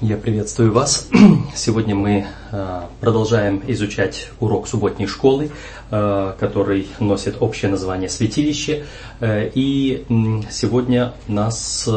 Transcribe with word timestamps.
Я 0.00 0.16
приветствую 0.16 0.72
вас. 0.72 1.08
Сегодня 1.54 1.94
мы 1.94 2.26
э, 2.50 2.80
продолжаем 3.00 3.62
изучать 3.68 4.28
урок 4.40 4.66
субботней 4.66 5.06
школы, 5.06 5.52
э, 5.90 6.32
который 6.38 6.88
носит 6.98 7.36
общее 7.40 7.70
название 7.70 8.08
«Святилище». 8.08 8.86
Э, 9.20 9.48
и 9.54 10.04
сегодня 10.50 11.12
у 11.28 11.32
нас 11.32 11.88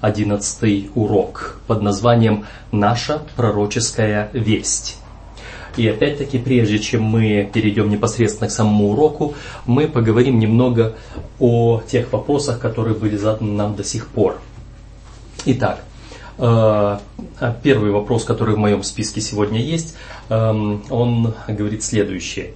одиннадцатый 0.00 0.90
урок 0.94 1.60
под 1.66 1.82
названием 1.82 2.46
«Наша 2.72 3.20
пророческая 3.36 4.30
весть». 4.32 4.96
И 5.76 5.86
опять-таки, 5.86 6.38
прежде 6.38 6.78
чем 6.78 7.02
мы 7.02 7.48
перейдем 7.52 7.90
непосредственно 7.90 8.48
к 8.48 8.50
самому 8.50 8.92
уроку, 8.92 9.34
мы 9.66 9.88
поговорим 9.88 10.38
немного 10.38 10.94
о 11.38 11.82
тех 11.86 12.10
вопросах, 12.14 12.60
которые 12.60 12.94
были 12.94 13.18
заданы 13.18 13.52
нам 13.52 13.76
до 13.76 13.84
сих 13.84 14.06
пор. 14.08 14.40
Итак, 15.44 15.84
первый 16.36 17.90
вопрос, 17.90 18.24
который 18.24 18.54
в 18.54 18.58
моем 18.58 18.82
списке 18.82 19.20
сегодня 19.20 19.60
есть, 19.60 19.96
эм, 20.28 20.82
он 20.90 21.34
говорит 21.48 21.82
следующее. 21.82 22.52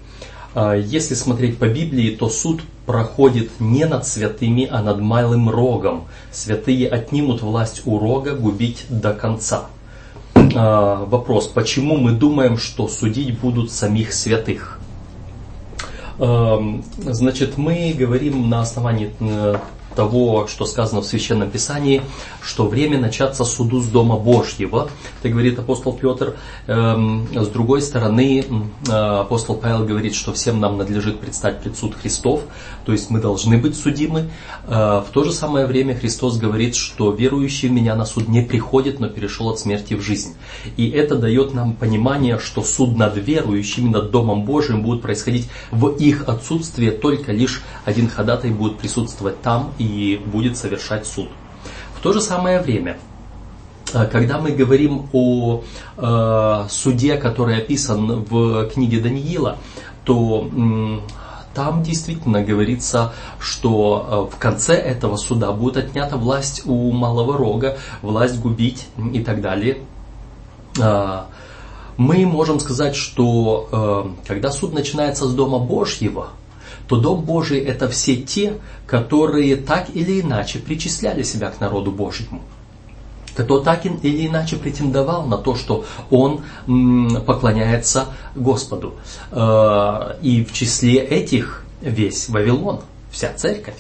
Э, 0.55 0.81
если 0.85 1.15
смотреть 1.15 1.59
по 1.59 1.69
Библии, 1.69 2.15
то 2.15 2.29
суд 2.29 2.63
проходит 2.87 3.61
не 3.61 3.85
над 3.85 4.07
святыми, 4.07 4.69
а 4.71 4.83
над 4.83 5.01
малым 5.01 5.49
рогом. 5.49 6.05
Святые 6.33 6.89
отнимут 6.89 7.43
власть 7.43 7.83
у 7.85 7.99
рога 7.99 8.35
губить 8.35 8.85
до 8.89 9.13
конца. 9.15 9.67
Э, 10.35 11.05
вопрос, 11.07 11.47
почему 11.47 11.97
мы 11.97 12.13
думаем, 12.13 12.59
что 12.59 12.89
судить 12.89 13.39
будут 13.39 13.71
самих 13.71 14.13
святых? 14.13 14.79
Эм, 16.19 16.85
значит, 16.99 17.57
мы 17.57 17.95
говорим 17.97 18.51
на 18.51 18.61
основании 18.61 19.11
того, 19.95 20.47
что 20.47 20.67
сказано 20.67 21.01
в 21.01 21.07
Священном 21.07 21.51
Писании, 21.51 22.03
что 22.43 22.67
время 22.67 22.99
начаться 22.99 23.45
суду 23.45 23.81
с 23.81 23.87
Дома 23.89 24.17
Божьего, 24.17 24.89
так 25.23 25.33
говорит 25.33 25.59
апостол 25.59 25.93
Петр. 25.93 26.37
Эм, 26.67 27.29
с 27.33 27.49
другой 27.49 27.83
стороны, 27.83 28.45
э, 28.89 28.93
апостол 28.93 29.57
Павел 29.57 29.85
говорит, 29.85 30.15
что 30.15 30.33
всем 30.33 30.61
нам 30.61 30.79
надлежит 30.79 31.21
предстать 31.21 31.61
пред 31.61 31.77
суд 31.77 31.95
Христов, 31.95 32.43
то 32.85 32.93
есть 32.93 33.11
мы 33.11 33.21
должны 33.21 33.59
быть 33.59 33.77
судимы. 33.77 34.31
Э, 34.67 35.03
в 35.07 35.11
то 35.13 35.25
же 35.25 35.33
самое 35.33 35.67
время 35.67 35.95
Христос 35.95 36.39
говорит, 36.39 36.75
что 36.77 37.13
верующий 37.13 37.69
в 37.69 37.73
меня 37.73 37.95
на 37.95 38.05
суд 38.05 38.29
не 38.29 38.43
приходит, 38.43 39.01
но 39.01 39.09
перешел 39.09 39.49
от 39.49 39.59
смерти 39.59 39.95
в 39.95 40.01
жизнь. 40.01 40.35
И 40.77 40.89
это 40.91 41.17
дает 41.17 41.55
нам 41.55 41.75
понимание, 41.75 42.39
что 42.39 42.63
суд 42.63 42.97
над 42.97 43.17
верующими, 43.17 43.89
над 43.89 44.11
Домом 44.11 44.45
Божьим 44.45 44.83
будет 44.83 45.03
происходить 45.03 45.49
в 45.71 45.89
их 45.89 46.29
отсутствии, 46.29 46.91
только 46.91 47.33
лишь 47.33 47.63
один 47.85 48.09
ходатай 48.09 48.51
будет 48.51 48.79
присутствовать 48.79 49.43
там 49.43 49.73
и 49.81 50.19
будет 50.19 50.59
совершать 50.59 51.07
суд. 51.07 51.29
В 51.97 52.03
то 52.03 52.13
же 52.13 52.21
самое 52.21 52.61
время, 52.61 52.99
э, 53.95 54.07
когда 54.07 54.39
мы 54.39 54.51
говорим 54.51 55.09
о 55.13 55.63
э, 55.97 56.67
суде, 56.69 57.17
который 57.17 57.57
описан 57.59 58.25
в 58.25 58.69
книге 58.69 59.01
Даниила, 59.01 59.59
то 60.05 60.49
там 61.55 61.83
действительно 61.83 62.43
говорится, 62.43 63.13
что 63.39 64.29
э, 64.31 64.37
в 64.37 64.39
конце 64.39 64.75
этого 64.75 65.17
суда 65.17 65.51
будет 65.53 65.79
отнята 65.79 66.17
власть 66.17 66.63
у 66.67 66.93
малого 66.93 67.37
рога, 67.37 67.79
власть 68.03 68.39
губить 68.39 68.87
и 69.13 69.21
так 69.21 69.41
далее. 69.41 69.79
Э, 70.79 71.23
мы 71.97 72.27
можем 72.27 72.61
сказать, 72.61 72.97
что 72.97 74.15
когда 74.27 74.51
суд 74.51 74.73
начинается 74.73 75.27
с 75.27 75.35
Дома 75.35 75.59
Божьего, 75.59 76.29
то 76.91 76.97
Дом 76.97 77.21
Божий 77.21 77.61
это 77.61 77.89
все 77.89 78.17
те, 78.17 78.55
которые 78.85 79.55
так 79.55 79.87
или 79.95 80.21
иначе 80.21 80.59
причисляли 80.59 81.23
себя 81.23 81.51
к 81.51 81.61
народу 81.61 81.93
Божьему 81.93 82.43
кто 83.37 83.61
так 83.61 83.87
или 83.87 84.27
иначе 84.27 84.57
претендовал 84.57 85.25
на 85.25 85.39
то, 85.39 85.55
что 85.55 85.87
он 86.11 86.43
поклоняется 87.25 88.09
Господу. 88.35 88.97
Э, 89.31 90.17
и 90.21 90.45
в 90.45 90.53
числе 90.53 90.97
этих 90.97 91.65
весь 91.81 92.29
Вавилон, 92.29 92.81
вся 93.11 93.33
церковь. 93.33 93.77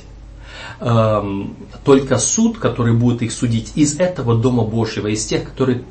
Эм, 0.78 1.56
только 1.84 2.16
суд, 2.18 2.58
который 2.58 2.94
будет 2.94 3.20
их 3.20 3.32
судить 3.32 3.72
из 3.74 3.98
этого 3.98 4.34
Дома 4.34 4.62
Божьего, 4.62 5.08
из 5.08 5.26
тех, 5.26 5.44
которые 5.44 5.82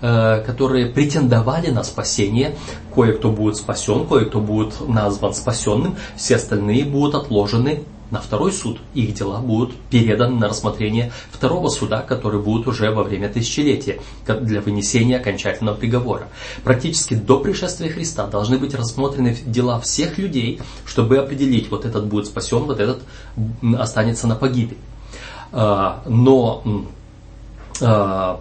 которые 0.00 0.86
претендовали 0.86 1.70
на 1.70 1.82
спасение. 1.84 2.56
Кое-кто 2.94 3.30
будет 3.30 3.56
спасен, 3.56 4.06
кое-кто 4.06 4.40
будет 4.40 4.86
назван 4.86 5.34
спасенным, 5.34 5.96
все 6.16 6.36
остальные 6.36 6.84
будут 6.84 7.14
отложены 7.14 7.84
на 8.12 8.20
второй 8.20 8.52
суд. 8.52 8.78
Их 8.92 9.14
дела 9.14 9.40
будут 9.40 9.74
переданы 9.90 10.38
на 10.38 10.48
рассмотрение 10.48 11.12
второго 11.30 11.70
суда, 11.70 12.02
который 12.02 12.40
будет 12.40 12.66
уже 12.66 12.90
во 12.90 13.02
время 13.02 13.30
тысячелетия 13.30 14.00
для 14.26 14.60
вынесения 14.60 15.16
окончательного 15.16 15.76
приговора. 15.76 16.28
Практически 16.62 17.14
до 17.14 17.40
пришествия 17.40 17.90
Христа 17.90 18.26
должны 18.26 18.58
быть 18.58 18.74
рассмотрены 18.74 19.34
дела 19.46 19.80
всех 19.80 20.18
людей, 20.18 20.60
чтобы 20.84 21.16
определить, 21.16 21.70
вот 21.70 21.86
этот 21.86 22.06
будет 22.06 22.26
спасен, 22.26 22.64
вот 22.64 22.80
этот 22.80 23.02
останется 23.78 24.26
на 24.26 24.36
погибель. 24.36 24.76
А, 25.50 26.02
но 26.06 26.62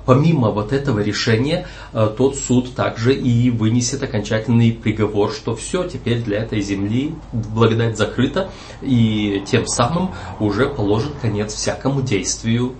помимо 0.05 0.51
вот 0.51 0.71
этого 0.71 0.99
решения, 0.99 1.67
а, 1.93 2.07
тот 2.07 2.35
суд 2.35 2.75
также 2.75 3.13
и 3.15 3.49
вынесет 3.49 4.03
окончательный 4.03 4.71
приговор, 4.71 5.31
что 5.31 5.55
все, 5.55 5.87
теперь 5.87 6.21
для 6.21 6.39
этой 6.39 6.61
земли 6.61 7.15
благодать 7.33 7.97
закрыта, 7.97 8.51
и 8.81 9.43
тем 9.47 9.65
самым 9.65 10.11
уже 10.39 10.67
положит 10.67 11.13
конец 11.21 11.53
всякому 11.53 12.01
действию 12.01 12.75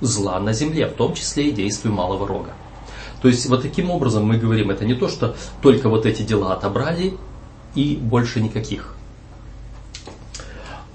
зла 0.00 0.40
на 0.40 0.52
земле, 0.52 0.88
в 0.88 0.94
том 0.94 1.14
числе 1.14 1.48
и 1.48 1.52
действию 1.52 1.94
малого 1.94 2.26
рога. 2.26 2.54
То 3.22 3.28
есть 3.28 3.46
вот 3.46 3.62
таким 3.62 3.90
образом 3.90 4.24
мы 4.26 4.36
говорим, 4.36 4.70
это 4.70 4.84
не 4.84 4.94
то, 4.94 5.08
что 5.08 5.36
только 5.62 5.88
вот 5.88 6.06
эти 6.06 6.22
дела 6.22 6.54
отобрали 6.54 7.16
и 7.74 7.96
больше 7.96 8.40
никаких. 8.40 8.96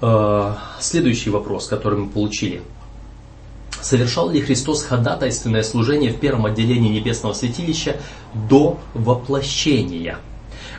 А, 0.02 0.58
следующий 0.78 1.30
вопрос, 1.30 1.68
который 1.68 2.00
мы 2.00 2.08
получили– 2.08 2.60
совершал 3.82 4.30
ли 4.30 4.40
Христос 4.40 4.82
ходатайственное 4.82 5.62
служение 5.62 6.12
в 6.12 6.20
первом 6.20 6.46
отделении 6.46 6.90
небесного 6.90 7.32
святилища 7.32 7.96
до 8.48 8.78
воплощения. 8.94 10.18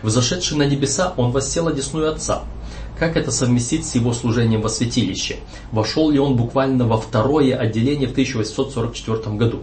Взошедший 0.03 0.57
на 0.57 0.63
небеса, 0.63 1.13
он 1.17 1.31
воссел 1.31 1.67
одесную 1.67 2.11
Отца. 2.11 2.43
Как 2.97 3.17
это 3.17 3.31
совместить 3.31 3.85
с 3.85 3.95
его 3.95 4.13
служением 4.13 4.61
во 4.61 4.69
святилище? 4.69 5.37
Вошел 5.71 6.11
ли 6.11 6.19
он 6.19 6.35
буквально 6.35 6.87
во 6.87 6.97
второе 6.97 7.55
отделение 7.55 8.07
в 8.07 8.11
1844 8.11 9.35
году? 9.37 9.61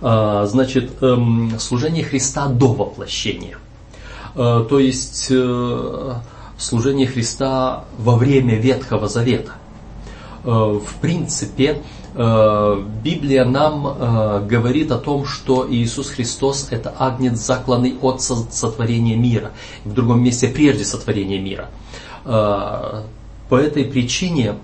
А, 0.00 0.46
значит, 0.46 1.02
эм, 1.02 1.58
служение 1.58 2.04
Христа 2.04 2.46
до 2.46 2.72
воплощения. 2.72 3.58
А, 4.36 4.64
то 4.64 4.78
есть 4.78 5.28
э, 5.30 6.14
служение 6.58 7.06
Христа 7.06 7.84
во 7.98 8.16
время 8.16 8.56
Ветхого 8.56 9.08
Завета. 9.08 9.52
Э, 10.44 10.78
в 10.78 11.00
принципе, 11.00 11.82
э, 12.14 12.82
Библия 13.02 13.44
нам 13.46 13.86
э, 13.86 14.46
говорит 14.46 14.92
о 14.92 14.98
том, 14.98 15.24
что 15.24 15.66
Иисус 15.68 16.10
Христос 16.10 16.68
это 16.70 16.94
агнец, 16.98 17.38
закланный 17.38 17.96
от 18.00 18.20
сотворения 18.20 19.16
мира. 19.16 19.52
В 19.84 19.94
другом 19.94 20.22
месте 20.22 20.48
прежде 20.48 20.84
сотворения 20.84 21.38
мира. 21.38 21.70
По 22.24 23.56
этой 23.56 23.84
причине 23.84 24.54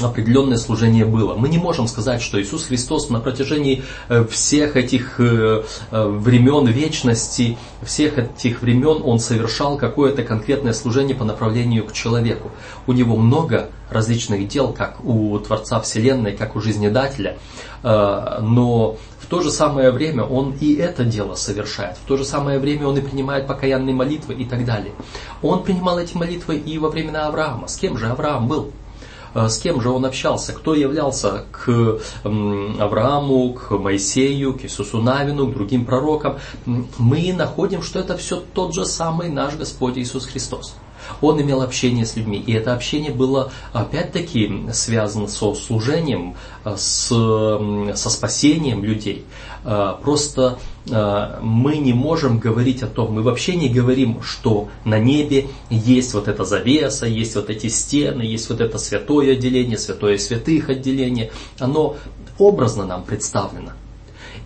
определенное 0.00 0.56
служение 0.56 1.04
было. 1.04 1.34
Мы 1.34 1.48
не 1.48 1.58
можем 1.58 1.86
сказать, 1.86 2.20
что 2.20 2.40
Иисус 2.40 2.64
Христос 2.64 3.10
на 3.10 3.20
протяжении 3.20 3.84
э, 4.08 4.24
всех 4.24 4.76
этих 4.76 5.20
э, 5.20 5.62
э, 5.90 6.06
времен 6.06 6.66
вечности, 6.66 7.56
всех 7.82 8.18
этих 8.18 8.62
времен 8.62 9.02
Он 9.04 9.18
совершал 9.18 9.76
какое-то 9.76 10.22
конкретное 10.22 10.72
служение 10.72 11.14
по 11.14 11.24
направлению 11.24 11.86
к 11.86 11.92
человеку. 11.92 12.50
У 12.86 12.92
Него 12.92 13.16
много 13.16 13.70
различных 13.90 14.48
дел, 14.48 14.72
как 14.72 15.04
у 15.04 15.38
Творца 15.38 15.80
Вселенной, 15.80 16.32
как 16.32 16.56
у 16.56 16.60
Жизнедателя, 16.60 17.38
но 17.82 18.96
в 19.20 19.26
то 19.26 19.40
же 19.40 19.50
самое 19.50 19.90
время 19.90 20.24
Он 20.24 20.54
и 20.58 20.74
это 20.74 21.04
дело 21.04 21.34
совершает, 21.34 21.96
в 21.98 22.06
то 22.08 22.16
же 22.16 22.24
самое 22.24 22.58
время 22.58 22.88
Он 22.88 22.96
и 22.96 23.00
принимает 23.00 23.46
покаянные 23.46 23.94
молитвы 23.94 24.34
и 24.34 24.44
так 24.44 24.64
далее. 24.64 24.92
Он 25.42 25.62
принимал 25.62 25.98
эти 25.98 26.16
молитвы 26.16 26.56
и 26.56 26.78
во 26.78 26.88
времена 26.88 27.28
Авраама. 27.28 27.68
С 27.68 27.76
кем 27.76 27.98
же 27.98 28.08
Авраам 28.08 28.48
был? 28.48 28.72
А 29.34 29.48
с 29.48 29.58
кем 29.58 29.80
же 29.80 29.90
он 29.90 30.06
общался, 30.06 30.52
кто 30.52 30.74
являлся 30.74 31.44
к 31.50 31.98
Аврааму, 32.22 33.52
к 33.52 33.70
Моисею, 33.72 34.54
к 34.54 34.64
Иисусу 34.64 35.02
Навину, 35.02 35.48
к 35.48 35.54
другим 35.54 35.84
пророкам, 35.84 36.38
мы 36.64 37.32
находим, 37.32 37.82
что 37.82 37.98
это 37.98 38.16
все 38.16 38.42
тот 38.54 38.74
же 38.74 38.86
самый 38.86 39.28
наш 39.28 39.56
Господь 39.56 39.98
Иисус 39.98 40.26
Христос. 40.26 40.76
Он 41.20 41.40
имел 41.40 41.62
общение 41.62 42.06
с 42.06 42.16
людьми. 42.16 42.42
И 42.46 42.52
это 42.52 42.72
общение 42.72 43.12
было 43.12 43.52
опять-таки 43.72 44.68
связано 44.72 45.26
со 45.26 45.54
служением, 45.54 46.34
с, 46.64 47.08
со 47.08 48.10
спасением 48.10 48.84
людей. 48.84 49.24
Просто 50.02 50.58
мы 51.40 51.78
не 51.78 51.94
можем 51.94 52.38
говорить 52.38 52.82
о 52.82 52.86
том, 52.86 53.14
мы 53.14 53.22
вообще 53.22 53.56
не 53.56 53.70
говорим, 53.70 54.20
что 54.22 54.68
на 54.84 54.98
небе 54.98 55.46
есть 55.70 56.12
вот 56.12 56.28
эта 56.28 56.44
завеса, 56.44 57.06
есть 57.06 57.34
вот 57.34 57.48
эти 57.48 57.68
стены, 57.68 58.22
есть 58.22 58.50
вот 58.50 58.60
это 58.60 58.76
святое 58.76 59.32
отделение, 59.32 59.78
святое 59.78 60.18
святых 60.18 60.68
отделение. 60.68 61.30
Оно 61.58 61.96
образно 62.38 62.84
нам 62.84 63.04
представлено. 63.04 63.72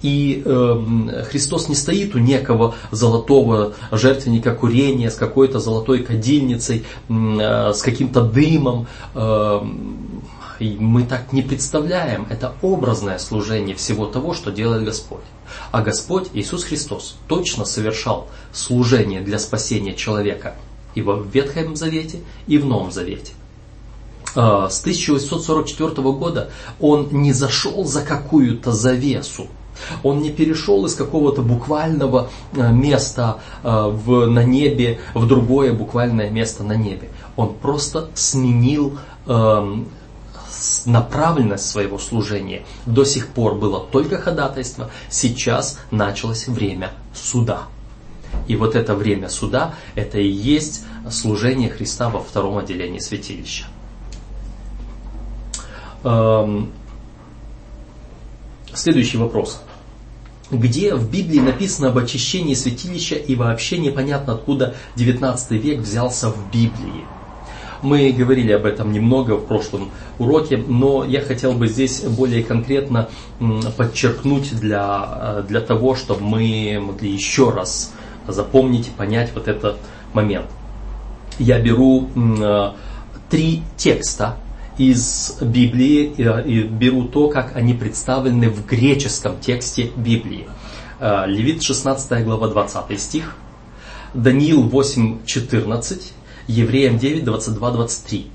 И 0.02 0.42
э, 0.44 1.24
Христос 1.28 1.68
не 1.68 1.74
стоит 1.74 2.14
у 2.14 2.18
некого 2.18 2.74
золотого 2.92 3.74
жертвенника 3.90 4.54
курения 4.54 5.10
с 5.10 5.16
какой-то 5.16 5.58
золотой 5.58 6.04
кадильницей, 6.04 6.84
э, 7.08 7.72
с 7.74 7.82
каким-то 7.82 8.22
дымом. 8.22 8.86
Э, 9.14 9.60
мы 10.64 11.04
так 11.04 11.32
не 11.32 11.42
представляем. 11.42 12.26
Это 12.30 12.54
образное 12.62 13.18
служение 13.18 13.76
всего 13.76 14.06
того, 14.06 14.34
что 14.34 14.50
делает 14.50 14.84
Господь. 14.84 15.24
А 15.70 15.82
Господь, 15.82 16.28
Иисус 16.34 16.64
Христос, 16.64 17.16
точно 17.26 17.64
совершал 17.64 18.28
служение 18.52 19.20
для 19.20 19.38
спасения 19.38 19.94
человека 19.94 20.54
и 20.94 21.02
в 21.02 21.28
Ветхом 21.32 21.76
Завете, 21.76 22.20
и 22.46 22.58
в 22.58 22.66
Новом 22.66 22.90
Завете. 22.90 23.32
А, 24.34 24.68
с 24.68 24.80
1844 24.80 25.90
года 26.12 26.50
он 26.80 27.08
не 27.12 27.32
зашел 27.32 27.84
за 27.84 28.02
какую-то 28.02 28.72
завесу, 28.72 29.46
он 30.02 30.20
не 30.20 30.30
перешел 30.30 30.84
из 30.86 30.94
какого-то 30.94 31.42
буквального 31.42 32.30
а, 32.56 32.70
места 32.72 33.38
а, 33.62 33.88
в, 33.88 34.26
на 34.26 34.44
небе 34.44 35.00
в 35.14 35.26
другое 35.26 35.72
буквальное 35.72 36.30
место 36.30 36.62
на 36.62 36.74
небе. 36.74 37.08
Он 37.36 37.54
просто 37.54 38.08
сменил 38.14 38.98
направленность 40.86 41.68
своего 41.68 41.98
служения. 41.98 42.64
До 42.86 43.04
сих 43.04 43.28
пор 43.28 43.54
было 43.54 43.80
только 43.80 44.18
ходатайство, 44.18 44.90
сейчас 45.10 45.78
началось 45.90 46.48
время 46.48 46.92
суда. 47.14 47.62
И 48.46 48.56
вот 48.56 48.74
это 48.74 48.94
время 48.94 49.28
суда, 49.28 49.74
это 49.94 50.18
и 50.18 50.28
есть 50.28 50.84
служение 51.10 51.70
Христа 51.70 52.08
во 52.08 52.20
втором 52.20 52.58
отделении 52.58 52.98
святилища. 52.98 53.66
Эм, 56.04 56.72
следующий 58.72 59.18
вопрос. 59.18 59.60
Где 60.50 60.94
в 60.94 61.10
Библии 61.10 61.40
написано 61.40 61.88
об 61.88 61.98
очищении 61.98 62.54
святилища 62.54 63.16
и 63.16 63.34
вообще 63.34 63.78
непонятно 63.78 64.32
откуда 64.34 64.74
19 64.96 65.50
век 65.52 65.80
взялся 65.80 66.30
в 66.30 66.50
Библии? 66.50 67.04
Мы 67.82 68.12
говорили 68.12 68.52
об 68.52 68.64
этом 68.64 68.92
немного 68.92 69.36
в 69.36 69.46
прошлом 69.46 69.90
уроке, 70.18 70.56
но 70.56 71.04
я 71.04 71.20
хотел 71.20 71.52
бы 71.52 71.68
здесь 71.68 72.00
более 72.00 72.42
конкретно 72.42 73.08
подчеркнуть 73.76 74.58
для, 74.58 75.18
э, 75.20 75.44
для 75.48 75.60
того, 75.60 75.94
чтобы 75.94 76.22
мы 76.22 76.80
могли 76.80 77.10
еще 77.10 77.50
раз 77.50 77.92
запомнить 78.26 78.88
и 78.88 78.90
понять 78.90 79.30
вот 79.34 79.48
этот 79.48 79.78
момент. 80.12 80.46
Я 81.38 81.60
беру 81.60 82.08
э, 82.14 82.72
три 83.30 83.62
текста 83.76 84.36
из 84.76 85.36
Библии 85.40 86.14
и 86.46 86.62
беру 86.62 87.04
то, 87.04 87.28
как 87.28 87.56
они 87.56 87.74
представлены 87.74 88.48
в 88.48 88.66
греческом 88.66 89.38
тексте 89.40 89.90
Библии. 89.96 90.48
Э, 91.00 91.24
Левит 91.26 91.62
16 91.62 92.24
глава 92.24 92.48
20 92.48 93.00
стих, 93.00 93.36
Даниил 94.14 94.62
8, 94.62 95.24
14, 95.24 96.12
Евреям 96.48 96.98
9, 96.98 97.24
22, 97.24 97.70
23. 97.70 98.30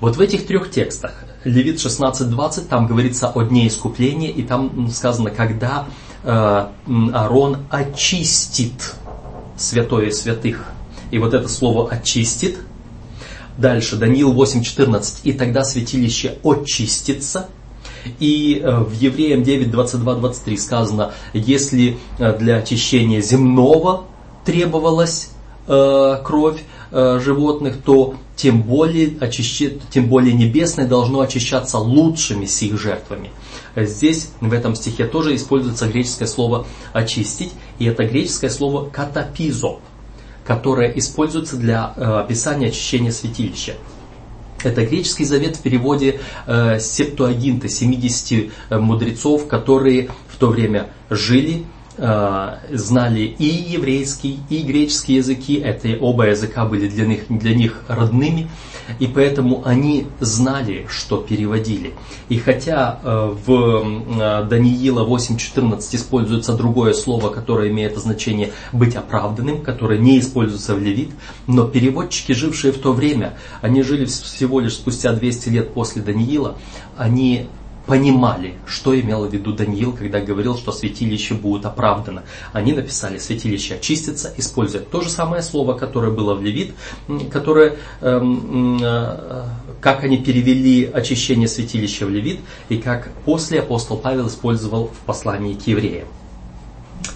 Вот 0.00 0.16
в 0.16 0.20
этих 0.20 0.46
трех 0.46 0.70
текстах, 0.70 1.12
Левит 1.44 1.80
16, 1.80 2.28
20, 2.28 2.68
там 2.68 2.86
говорится 2.86 3.28
о 3.28 3.42
дне 3.42 3.68
искупления, 3.68 4.30
и 4.30 4.42
там 4.42 4.88
сказано, 4.90 5.30
когда 5.30 5.86
э, 6.24 6.66
Аарон 7.12 7.58
очистит 7.70 8.94
святое 9.56 10.10
святых. 10.10 10.64
И 11.10 11.18
вот 11.18 11.34
это 11.34 11.48
слово 11.48 11.90
очистит– 11.90 12.58
Дальше, 13.56 13.96
Даниил 13.96 14.34
8.14. 14.34 15.20
«И 15.24 15.32
тогда 15.32 15.64
святилище 15.64 16.38
очистится». 16.42 17.48
И 18.18 18.60
э, 18.62 18.80
в 18.80 18.92
Евреям 18.92 19.42
9, 19.42 19.70
22, 19.70 20.14
23 20.16 20.56
сказано, 20.58 21.12
если 21.32 21.96
э, 22.18 22.36
для 22.36 22.56
очищения 22.56 23.22
земного 23.22 24.04
требовалась 24.44 25.30
э, 25.66 26.18
кровь 26.22 26.62
животных, 26.94 27.76
то 27.84 28.14
тем 28.36 28.62
более, 28.62 29.16
очищи, 29.20 29.80
тем 29.90 30.08
более 30.08 30.32
небесное 30.32 30.86
должно 30.86 31.20
очищаться 31.20 31.78
лучшими 31.78 32.46
сих 32.46 32.80
жертвами. 32.80 33.30
Здесь, 33.76 34.30
в 34.40 34.52
этом 34.52 34.74
стихе, 34.74 35.06
тоже 35.06 35.34
используется 35.34 35.88
греческое 35.88 36.28
слово 36.28 36.66
«очистить», 36.92 37.52
и 37.78 37.86
это 37.86 38.04
греческое 38.04 38.50
слово 38.50 38.88
«катапизо», 38.88 39.78
которое 40.46 40.90
используется 40.96 41.56
для 41.56 41.92
э, 41.96 42.02
описания 42.02 42.68
очищения 42.68 43.10
святилища. 43.10 43.74
Это 44.62 44.86
греческий 44.86 45.24
завет 45.24 45.56
в 45.56 45.62
переводе 45.62 46.20
э, 46.46 46.78
Септуагинта, 46.80 47.68
70 47.68 48.50
э, 48.70 48.78
мудрецов, 48.78 49.46
которые 49.48 50.10
в 50.28 50.36
то 50.38 50.48
время 50.48 50.90
жили 51.10 51.64
Э, 51.64 51.83
знали 51.96 53.34
и 53.38 53.44
еврейский, 53.44 54.40
и 54.50 54.62
греческий 54.62 55.14
языки. 55.14 55.54
Это 55.54 55.96
оба 56.00 56.26
языка 56.28 56.64
были 56.64 56.88
для 56.88 57.06
них, 57.06 57.24
для 57.28 57.54
них 57.54 57.82
родными. 57.88 58.48
И 58.98 59.06
поэтому 59.06 59.62
они 59.64 60.06
знали, 60.20 60.86
что 60.88 61.16
переводили. 61.16 61.94
И 62.28 62.38
хотя 62.38 63.00
э, 63.02 63.34
в 63.46 63.50
э, 63.50 64.44
Даниила 64.44 65.06
8.14 65.06 65.96
используется 65.96 66.54
другое 66.54 66.92
слово, 66.92 67.30
которое 67.30 67.70
имеет 67.70 67.96
значение 67.96 68.52
быть 68.72 68.94
оправданным, 68.94 69.62
которое 69.62 69.98
не 69.98 70.18
используется 70.18 70.74
в 70.74 70.80
Левит, 70.80 71.10
но 71.46 71.66
переводчики, 71.66 72.32
жившие 72.32 72.72
в 72.72 72.78
то 72.78 72.92
время, 72.92 73.38
они 73.62 73.82
жили 73.82 74.04
всего 74.04 74.60
лишь 74.60 74.74
спустя 74.74 75.12
200 75.12 75.48
лет 75.48 75.74
после 75.74 76.02
Даниила, 76.02 76.56
они 76.96 77.48
понимали, 77.86 78.54
что 78.66 78.98
имел 78.98 79.26
в 79.26 79.32
виду 79.32 79.52
Даниил, 79.52 79.92
когда 79.92 80.20
говорил, 80.20 80.56
что 80.56 80.72
святилище 80.72 81.34
будет 81.34 81.66
оправдано. 81.66 82.22
Они 82.52 82.72
написали 82.72 83.18
«святилище 83.18 83.74
очистится», 83.74 84.32
используя 84.36 84.80
то 84.80 85.00
же 85.00 85.10
самое 85.10 85.42
слово, 85.42 85.74
которое 85.74 86.10
было 86.10 86.34
в 86.34 86.42
Левит, 86.42 86.74
которое, 87.30 87.76
эм, 88.00 88.78
э, 88.82 89.44
как 89.80 90.04
они 90.04 90.18
перевели 90.18 90.84
очищение 90.84 91.48
святилища 91.48 92.06
в 92.06 92.10
Левит, 92.10 92.40
и 92.68 92.78
как 92.78 93.10
после 93.24 93.60
апостол 93.60 93.98
Павел 93.98 94.28
использовал 94.28 94.88
в 94.88 95.06
послании 95.06 95.54
к 95.54 95.66
евреям. 95.66 96.08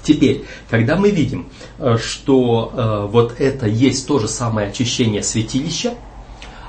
Теперь, 0.03 0.45
когда 0.69 0.97
мы 0.97 1.11
видим, 1.11 1.49
э, 1.79 1.97
что 1.99 2.73
э, 2.75 3.07
вот 3.11 3.37
это 3.39 3.67
есть 3.67 4.07
то 4.07 4.19
же 4.19 4.29
самое 4.29 4.69
очищение 4.69 5.23
святилища, 5.23 5.95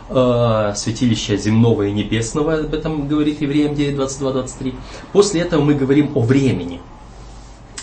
э, 0.09 0.73
святилища 0.75 1.37
земного 1.37 1.83
и 1.83 1.91
небесного, 1.91 2.59
об 2.59 2.73
этом 2.73 3.07
говорит 3.07 3.41
Евреям 3.41 3.75
9, 3.75 3.95
22-23. 3.95 4.75
После 5.13 5.41
этого 5.41 5.61
мы 5.61 5.75
говорим 5.75 6.11
о 6.15 6.21
времени. 6.21 6.79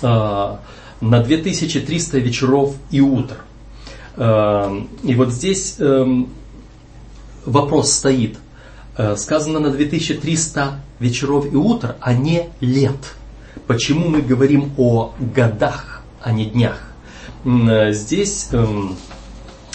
Э, 0.02 0.56
на 1.00 1.22
2300 1.22 2.18
вечеров 2.18 2.74
и 2.90 3.00
утр. 3.00 3.36
Э, 4.16 4.80
и 5.02 5.14
вот 5.14 5.30
здесь 5.30 5.76
э, 5.78 6.24
вопрос 7.44 7.92
стоит. 7.92 8.38
Сказано 9.16 9.58
на 9.58 9.70
2300 9.70 10.80
вечеров 11.00 11.52
и 11.52 11.54
утр, 11.54 11.96
а 12.00 12.14
не 12.14 12.48
лет. 12.60 12.96
Почему 13.66 14.08
мы 14.08 14.22
говорим 14.22 14.72
о 14.78 15.12
годах, 15.20 16.02
а 16.22 16.32
не 16.32 16.46
днях? 16.46 16.80
Здесь 17.44 18.48
эм, 18.52 18.96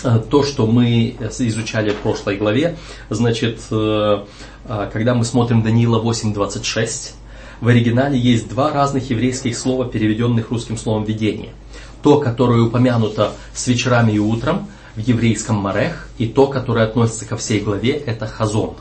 то, 0.01 0.43
что 0.43 0.67
мы 0.67 1.15
изучали 1.39 1.91
в 1.91 1.97
прошлой 1.97 2.37
главе, 2.37 2.77
значит, 3.09 3.59
э, 3.71 4.25
э, 4.65 4.89
когда 4.91 5.13
мы 5.13 5.25
смотрим 5.25 5.61
Даниила 5.61 6.01
8.26, 6.01 7.13
в 7.61 7.67
оригинале 7.67 8.17
есть 8.17 8.49
два 8.49 8.71
разных 8.71 9.09
еврейских 9.11 9.55
слова, 9.57 9.85
переведенных 9.85 10.49
русским 10.49 10.77
словом 10.77 11.03
«видение». 11.03 11.53
То, 12.01 12.19
которое 12.19 12.61
упомянуто 12.61 13.33
с 13.53 13.67
вечерами 13.67 14.13
и 14.13 14.19
утром 14.19 14.67
в 14.95 14.99
еврейском 14.99 15.57
Марех, 15.57 16.09
и 16.17 16.27
то, 16.27 16.47
которое 16.47 16.85
относится 16.85 17.25
ко 17.25 17.37
всей 17.37 17.59
главе, 17.59 17.91
это 17.91 18.25
Хазон. 18.25 18.73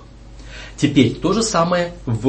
Теперь 0.79 1.15
то 1.15 1.35
же 1.35 1.43
самое 1.43 1.93
в 2.07 2.27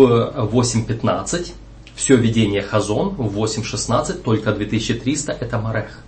8.15, 0.52 1.54
все 1.96 2.18
видение 2.18 2.62
Хазон, 2.62 3.16
в 3.16 3.38
8.16, 3.38 4.22
только 4.22 4.52
2300 4.52 5.32
это 5.32 5.58
Марех. 5.58 6.04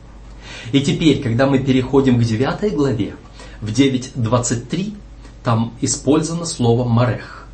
И 0.71 0.81
теперь, 0.81 1.21
когда 1.21 1.47
мы 1.47 1.59
переходим 1.59 2.19
к 2.19 2.23
9 2.23 2.73
главе, 2.73 3.15
в 3.61 3.67
9.23, 3.67 4.93
там 5.43 5.73
использовано 5.81 6.45
слово 6.45 6.87
«марех». 6.87 7.47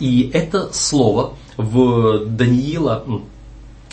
И 0.00 0.30
это 0.32 0.72
слово 0.72 1.34
в 1.56 2.26
Даниила 2.26 3.04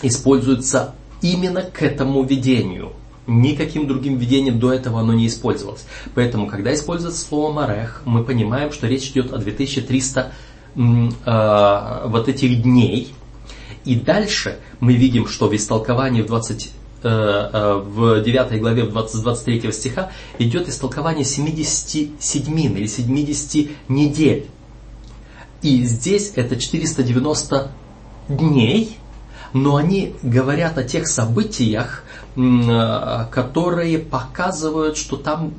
используется 0.01 0.95
именно 1.21 1.61
к 1.61 1.81
этому 1.81 2.23
видению. 2.23 2.93
Никаким 3.27 3.87
другим 3.87 4.17
видением 4.17 4.59
до 4.59 4.73
этого 4.73 4.99
оно 4.99 5.13
не 5.13 5.27
использовалось. 5.27 5.85
Поэтому, 6.15 6.47
когда 6.47 6.73
используется 6.73 7.21
слово 7.21 7.53
«марех», 7.53 8.01
мы 8.05 8.23
понимаем, 8.23 8.71
что 8.71 8.87
речь 8.87 9.09
идет 9.11 9.31
о 9.31 9.37
2300 9.37 10.31
э, 10.75 12.07
вот 12.07 12.27
этих 12.27 12.63
дней. 12.63 13.13
И 13.85 13.95
дальше 13.95 14.59
мы 14.79 14.93
видим, 14.93 15.27
что 15.27 15.47
в 15.47 15.55
истолковании 15.55 16.21
в 16.23 16.27
20 16.27 16.65
э, 16.65 16.67
э, 16.67 16.80
в 17.03 18.21
9 18.21 18.59
главе 18.59 18.85
20, 18.85 19.21
23 19.21 19.71
стиха 19.71 20.11
идет 20.39 20.69
истолкование 20.69 21.25
77 21.25 22.77
или 22.77 22.85
70 22.85 23.89
недель. 23.89 24.47
И 25.61 25.83
здесь 25.83 26.33
это 26.35 26.55
490 26.55 27.71
дней, 28.29 28.97
но 29.53 29.75
они 29.75 30.15
говорят 30.23 30.77
о 30.77 30.83
тех 30.83 31.07
событиях, 31.07 32.03
э, 32.35 33.25
которые 33.31 33.99
показывают, 33.99 34.97
что 34.97 35.17
там 35.17 35.53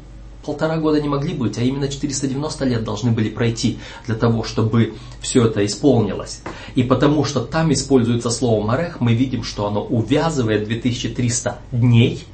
полтора 0.45 0.77
года 0.79 1.01
не 1.01 1.09
могли 1.09 1.35
быть, 1.35 1.59
а 1.59 1.63
именно 1.63 1.89
490 1.89 2.65
лет 2.65 2.85
должны 2.85 3.13
были 3.13 3.29
пройти 3.29 3.79
для 4.07 4.15
того, 4.15 4.45
чтобы 4.45 4.95
все 5.21 5.47
это 5.47 5.65
исполнилось. 5.65 6.43
И 6.75 6.83
потому 6.83 7.25
что 7.25 7.41
там 7.41 7.73
используется 7.73 8.31
слово 8.31 8.65
«марех», 8.65 9.01
мы 9.01 9.15
видим, 9.15 9.45
что 9.45 9.67
оно 9.67 9.83
увязывает 9.83 10.65
2300 10.65 11.59
дней 11.71 12.25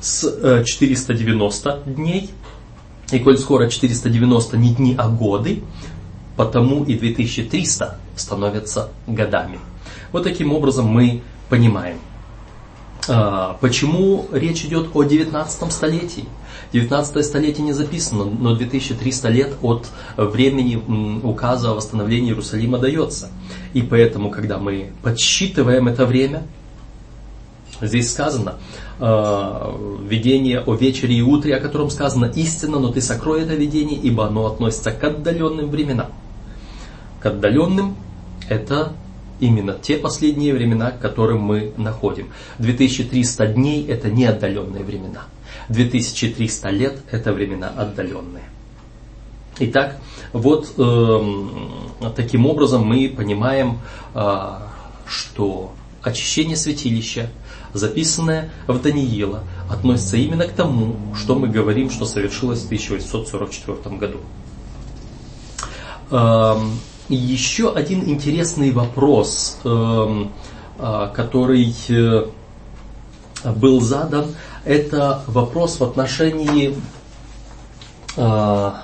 с 0.00 0.64
490 0.64 1.70
э, 1.70 1.90
дней. 1.90 2.30
И 3.12 3.18
коль 3.20 3.38
скоро 3.38 3.68
490 3.68 4.56
не 4.56 4.74
дни, 4.74 4.94
а 4.98 5.08
годы, 5.08 5.62
потому 6.36 6.84
и 6.84 6.98
2300 6.98 7.98
становятся 8.16 8.90
годами. 9.06 9.60
Вот 10.12 10.24
таким 10.24 10.52
образом 10.52 10.86
мы 10.86 11.22
понимаем, 11.48 11.98
а, 13.08 13.56
почему 13.60 14.26
речь 14.32 14.64
идет 14.64 14.88
о 14.94 15.04
19 15.04 15.72
столетии. 15.72 16.24
19 16.72 17.24
столетие 17.24 17.64
не 17.64 17.72
записано, 17.72 18.24
но 18.24 18.54
2300 18.54 19.28
лет 19.28 19.54
от 19.62 19.88
времени 20.16 20.76
указа 21.22 21.70
о 21.70 21.74
восстановлении 21.74 22.30
Иерусалима 22.30 22.78
дается. 22.78 23.30
И 23.72 23.82
поэтому, 23.82 24.30
когда 24.30 24.58
мы 24.58 24.90
подсчитываем 25.02 25.88
это 25.88 26.06
время, 26.06 26.42
здесь 27.80 28.12
сказано, 28.12 28.56
э, 28.98 29.98
видение 30.08 30.60
о 30.60 30.74
вечере 30.74 31.16
и 31.16 31.22
утре, 31.22 31.54
о 31.56 31.60
котором 31.60 31.90
сказано 31.90 32.26
истинно, 32.26 32.78
но 32.78 32.88
ты 32.88 33.00
сокрой 33.00 33.42
это 33.42 33.54
видение, 33.54 33.98
ибо 33.98 34.26
оно 34.26 34.46
относится 34.46 34.92
к 34.92 35.02
отдаленным 35.04 35.70
временам. 35.70 36.08
К 37.20 37.26
отдаленным 37.26 37.96
это 38.48 38.92
именно 39.40 39.74
те 39.74 39.96
последние 39.96 40.54
времена, 40.54 40.90
к 40.90 41.00
которым 41.00 41.40
мы 41.40 41.72
находим. 41.76 42.30
2300 42.58 43.46
дней 43.48 43.86
это 43.86 44.10
не 44.10 44.24
отдаленные 44.24 44.84
времена. 44.84 45.24
2300 45.68 46.70
лет 46.70 46.98
это 47.10 47.32
времена 47.32 47.68
отдаленные. 47.76 48.44
Итак, 49.58 49.96
вот 50.32 50.74
э, 50.76 52.10
таким 52.14 52.46
образом 52.46 52.84
мы 52.84 53.08
понимаем, 53.08 53.80
э, 54.14 54.50
что 55.06 55.72
очищение 56.02 56.56
святилища, 56.56 57.30
записанное 57.72 58.50
в 58.66 58.80
Даниила, 58.80 59.44
относится 59.70 60.18
именно 60.18 60.46
к 60.46 60.52
тому, 60.52 60.96
что 61.16 61.36
мы 61.36 61.48
говорим, 61.48 61.90
что 61.90 62.04
совершилось 62.04 62.62
в 62.62 62.66
1844 62.66 63.96
году. 63.96 64.18
Э, 66.10 66.56
еще 67.14 67.72
один 67.72 68.08
интересный 68.08 68.70
вопрос, 68.72 69.58
эм, 69.64 70.32
а, 70.78 71.08
который 71.08 71.74
э, 71.88 72.26
был 73.44 73.80
задан, 73.80 74.34
это 74.64 75.22
вопрос 75.26 75.78
в 75.78 75.84
отношении 75.84 76.74
а, 78.16 78.82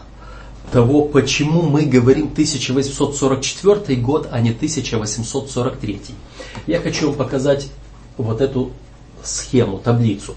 того, 0.70 1.02
почему 1.02 1.62
мы 1.62 1.82
говорим 1.82 2.28
1844 2.32 3.96
год, 4.00 4.28
а 4.30 4.40
не 4.40 4.50
1843. 4.50 6.00
Я 6.66 6.80
хочу 6.80 7.08
вам 7.08 7.16
показать 7.16 7.68
вот 8.16 8.40
эту 8.40 8.72
схему, 9.22 9.78
таблицу. 9.78 10.34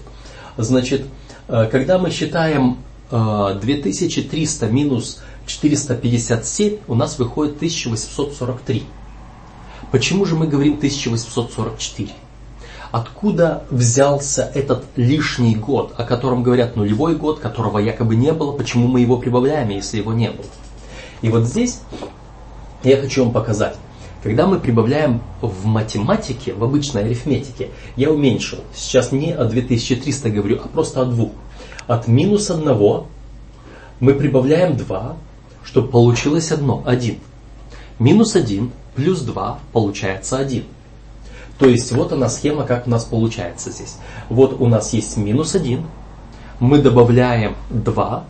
Значит, 0.56 1.06
э, 1.48 1.68
когда 1.70 1.98
мы 1.98 2.10
считаем 2.10 2.78
2300 3.10 4.66
э, 4.66 4.70
минус 4.70 5.22
457 5.46 6.78
у 6.88 6.94
нас 6.94 7.18
выходит 7.18 7.56
1843. 7.56 8.84
Почему 9.92 10.24
же 10.24 10.34
мы 10.34 10.46
говорим 10.46 10.74
1844? 10.74 12.10
Откуда 12.92 13.64
взялся 13.70 14.50
этот 14.54 14.84
лишний 14.96 15.54
год, 15.54 15.94
о 15.96 16.04
котором 16.04 16.42
говорят 16.42 16.76
нулевой 16.76 17.14
год, 17.14 17.40
которого 17.40 17.78
якобы 17.78 18.16
не 18.16 18.32
было, 18.32 18.52
почему 18.52 18.88
мы 18.88 19.00
его 19.00 19.18
прибавляем, 19.18 19.70
если 19.70 19.98
его 19.98 20.12
не 20.12 20.30
было? 20.30 20.46
И 21.22 21.28
вот 21.28 21.44
здесь 21.44 21.80
я 22.82 22.96
хочу 22.96 23.24
вам 23.24 23.32
показать. 23.32 23.76
Когда 24.22 24.46
мы 24.46 24.58
прибавляем 24.58 25.20
в 25.40 25.66
математике, 25.66 26.52
в 26.52 26.64
обычной 26.64 27.04
арифметике, 27.04 27.70
я 27.96 28.10
уменьшил. 28.10 28.58
Сейчас 28.74 29.12
не 29.12 29.32
о 29.32 29.44
2300 29.44 30.30
говорю, 30.30 30.60
а 30.64 30.68
просто 30.68 31.02
о 31.02 31.04
двух. 31.04 31.32
От 31.86 32.08
минус 32.08 32.50
1 32.50 33.04
мы 34.00 34.14
прибавляем 34.14 34.76
2, 34.76 35.16
чтобы 35.66 35.88
получилось 35.88 36.52
одно, 36.52 36.82
1. 36.86 37.18
Минус 37.98 38.36
1 38.36 38.70
плюс 38.94 39.20
2 39.20 39.58
получается 39.72 40.38
1. 40.38 40.64
То 41.58 41.66
есть 41.66 41.92
вот 41.92 42.12
она 42.12 42.28
схема, 42.28 42.64
как 42.64 42.86
у 42.86 42.90
нас 42.90 43.04
получается 43.04 43.70
здесь. 43.70 43.96
Вот 44.28 44.60
у 44.60 44.68
нас 44.68 44.92
есть 44.92 45.16
минус 45.16 45.54
1, 45.54 45.84
мы 46.60 46.78
добавляем 46.78 47.56
2, 47.70 48.24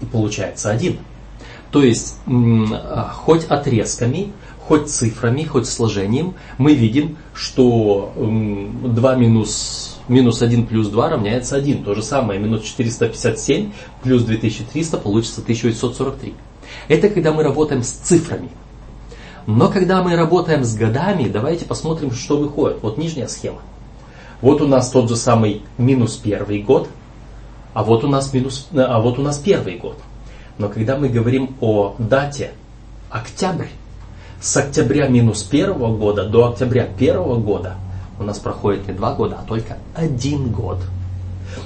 и 0.00 0.04
получается 0.06 0.70
1. 0.70 0.98
То 1.70 1.82
есть 1.84 2.16
а, 2.26 3.12
хоть 3.14 3.44
отрезками, 3.44 4.32
хоть 4.66 4.90
цифрами, 4.90 5.44
хоть 5.44 5.68
сложением 5.68 6.34
мы 6.58 6.74
видим, 6.74 7.18
что 7.34 8.12
2 8.16 9.14
минус 9.14 9.99
минус 10.10 10.42
1 10.42 10.66
плюс 10.66 10.88
2 10.88 11.08
равняется 11.08 11.56
1. 11.56 11.84
То 11.84 11.94
же 11.94 12.02
самое, 12.02 12.38
минус 12.38 12.62
457 12.62 13.72
плюс 14.02 14.24
2300 14.24 14.98
получится 14.98 15.40
1843. 15.40 16.34
Это 16.88 17.08
когда 17.08 17.32
мы 17.32 17.42
работаем 17.42 17.82
с 17.82 17.90
цифрами. 17.90 18.50
Но 19.46 19.68
когда 19.68 20.02
мы 20.02 20.16
работаем 20.16 20.64
с 20.64 20.74
годами, 20.74 21.28
давайте 21.28 21.64
посмотрим, 21.64 22.10
что 22.10 22.36
выходит. 22.36 22.82
Вот 22.82 22.98
нижняя 22.98 23.28
схема. 23.28 23.60
Вот 24.42 24.60
у 24.60 24.66
нас 24.66 24.90
тот 24.90 25.08
же 25.08 25.16
самый 25.16 25.62
минус 25.78 26.16
первый 26.16 26.62
год, 26.62 26.88
а 27.72 27.84
вот 27.84 28.04
у 28.04 28.08
нас, 28.08 28.32
минус, 28.32 28.68
а 28.74 29.00
вот 29.00 29.18
у 29.18 29.22
нас 29.22 29.38
первый 29.38 29.78
год. 29.78 29.96
Но 30.58 30.68
когда 30.68 30.96
мы 30.96 31.08
говорим 31.08 31.56
о 31.60 31.94
дате 31.98 32.52
октябрь, 33.10 33.68
с 34.40 34.56
октября 34.56 35.08
минус 35.08 35.42
первого 35.42 35.94
года 35.96 36.26
до 36.26 36.48
октября 36.48 36.84
первого 36.84 37.36
года– 37.36 37.76
у 38.20 38.22
нас 38.22 38.38
проходит 38.38 38.86
не 38.86 38.94
два 38.94 39.14
года, 39.14 39.38
а 39.42 39.48
только 39.48 39.78
один 39.94 40.50
год. 40.50 40.78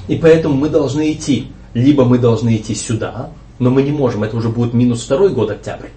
И 0.07 0.17
поэтому 0.17 0.55
мы 0.55 0.71
должны 0.71 1.13
идти, 1.13 1.49
либо 1.75 2.05
мы 2.05 2.19
должны 2.19 2.57
идти 2.57 2.75
сюда, 2.75 3.31
но 3.59 3.71
мы 3.71 3.83
не 3.83 3.91
можем, 3.91 4.23
это 4.23 4.37
уже 4.37 4.49
будет 4.49 4.73
минус 4.73 5.03
второй 5.03 5.31
год 5.31 5.51
октябрь. 5.51 5.89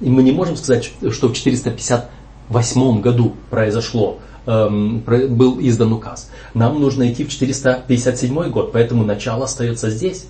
И 0.00 0.10
мы 0.10 0.22
не 0.24 0.32
можем 0.32 0.56
сказать, 0.56 0.90
что 1.10 1.28
в 1.28 1.32
458 1.32 3.00
году 3.00 3.34
произошло, 3.48 4.18
эм, 4.46 4.98
был 5.00 5.58
издан 5.60 5.92
указ. 5.92 6.30
Нам 6.52 6.80
нужно 6.80 7.10
идти 7.10 7.24
в 7.24 7.30
457 7.30 8.50
год, 8.50 8.72
поэтому 8.72 9.04
начало 9.04 9.44
остается 9.44 9.88
здесь. 9.88 10.26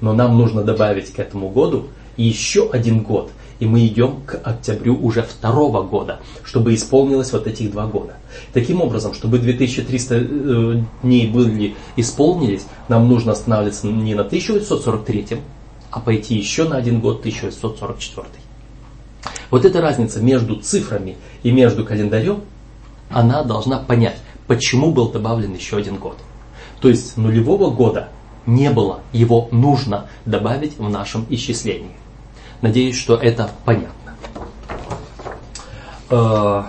Но 0.00 0.14
нам 0.14 0.38
нужно 0.38 0.62
добавить 0.62 1.12
к 1.12 1.18
этому 1.18 1.50
году 1.50 1.88
еще 2.16 2.70
один 2.70 3.02
год– 3.02 3.30
и 3.62 3.64
мы 3.64 3.86
идем 3.86 4.22
к 4.26 4.40
октябрю 4.42 4.98
уже 5.00 5.22
второго 5.22 5.84
года, 5.84 6.18
чтобы 6.42 6.74
исполнилось 6.74 7.32
вот 7.32 7.46
этих 7.46 7.70
два 7.70 7.86
года. 7.86 8.14
Таким 8.52 8.80
образом, 8.80 9.14
чтобы 9.14 9.38
2300 9.38 10.14
э, 10.16 10.82
дней 11.04 11.28
были 11.28 11.76
исполнились, 11.94 12.66
нам 12.88 13.08
нужно 13.08 13.30
останавливаться 13.30 13.86
не 13.86 14.16
на 14.16 14.22
1943, 14.22 15.38
а 15.92 16.00
пойти 16.00 16.34
еще 16.34 16.64
на 16.64 16.76
один 16.76 16.98
год 16.98 17.20
1944. 17.20 18.26
Вот 19.52 19.64
эта 19.64 19.80
разница 19.80 20.20
между 20.20 20.56
цифрами 20.56 21.16
и 21.44 21.52
между 21.52 21.84
календарем, 21.84 22.40
она 23.10 23.44
должна 23.44 23.78
понять, 23.78 24.18
почему 24.48 24.90
был 24.90 25.08
добавлен 25.12 25.54
еще 25.54 25.76
один 25.76 25.98
год. 25.98 26.16
То 26.80 26.88
есть 26.88 27.16
нулевого 27.16 27.70
года 27.70 28.08
не 28.44 28.70
было, 28.70 29.02
его 29.12 29.46
нужно 29.52 30.08
добавить 30.26 30.78
в 30.78 30.88
нашем 30.88 31.26
исчислении. 31.30 32.01
Надеюсь, 32.62 32.96
что 32.96 33.16
это 33.16 33.50
понятно. 33.64 34.16
Э, 36.10 36.62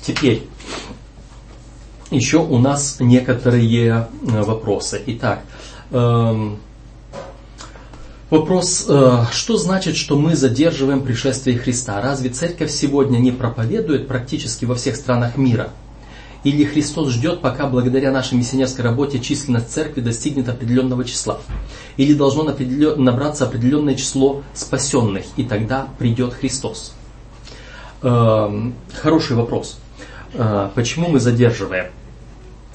теперь 0.00 0.48
еще 2.10 2.38
у 2.38 2.58
нас 2.58 2.96
некоторые 3.00 3.88
э, 3.88 4.42
вопросы. 4.42 5.02
Итак, 5.06 5.42
эм, 5.90 6.58
Вопрос, 8.30 8.86
э, 8.88 9.24
что 9.32 9.56
значит, 9.56 9.96
что 9.96 10.16
мы 10.16 10.36
задерживаем 10.36 11.02
пришествие 11.02 11.58
Христа? 11.58 12.00
Разве 12.00 12.30
церковь 12.30 12.70
сегодня 12.70 13.18
не 13.18 13.32
проповедует 13.32 14.06
практически 14.06 14.64
во 14.64 14.76
всех 14.76 14.94
странах 14.94 15.36
мира? 15.36 15.70
Или 16.42 16.64
Христос 16.64 17.10
ждет, 17.10 17.42
пока 17.42 17.66
благодаря 17.66 18.10
нашей 18.12 18.38
миссионерской 18.38 18.82
работе 18.82 19.20
численность 19.20 19.70
церкви 19.70 20.00
достигнет 20.00 20.48
определенного 20.48 21.04
числа? 21.04 21.40
Или 21.96 22.14
должно 22.14 22.44
набраться 22.44 23.44
определенное 23.44 23.94
число 23.94 24.42
спасенных, 24.54 25.24
и 25.36 25.44
тогда 25.44 25.88
придет 25.98 26.32
Христос? 26.32 26.94
Эм, 28.02 28.74
хороший 28.94 29.36
вопрос. 29.36 29.78
Э, 30.32 30.70
почему 30.74 31.08
мы 31.08 31.20
задерживаем? 31.20 31.86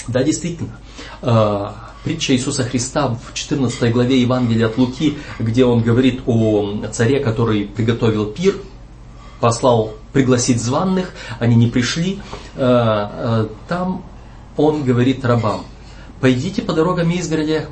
Да, 0.08 0.22
действительно. 0.22 0.80
Э, 1.24 1.70
притча 2.04 2.34
Иисуса 2.34 2.64
Христа 2.64 3.08
в 3.08 3.34
14 3.34 3.92
главе 3.92 4.22
Евангелия 4.22 4.68
от 4.68 4.78
Луки, 4.78 5.18
где 5.40 5.66
он 5.66 5.82
говорит 5.82 6.22
о 6.28 6.84
царе, 6.92 7.20
который 7.20 7.66
приготовил 7.66 8.28
пир, 8.28 8.58
послал 9.46 9.94
пригласить 10.12 10.60
званных, 10.60 11.14
они 11.38 11.56
не 11.56 11.68
пришли. 11.68 12.20
Э, 12.56 13.46
там 13.68 14.02
он 14.58 14.84
говорит 14.84 15.24
рабам, 15.24 15.66
пойдите 16.20 16.64
по 16.64 16.74
дорогам 16.74 17.12
изгороди 17.12 17.68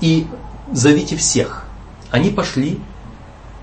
и 0.00 0.28
зовите 0.70 1.16
всех. 1.16 1.64
Они 2.12 2.30
пошли 2.30 2.78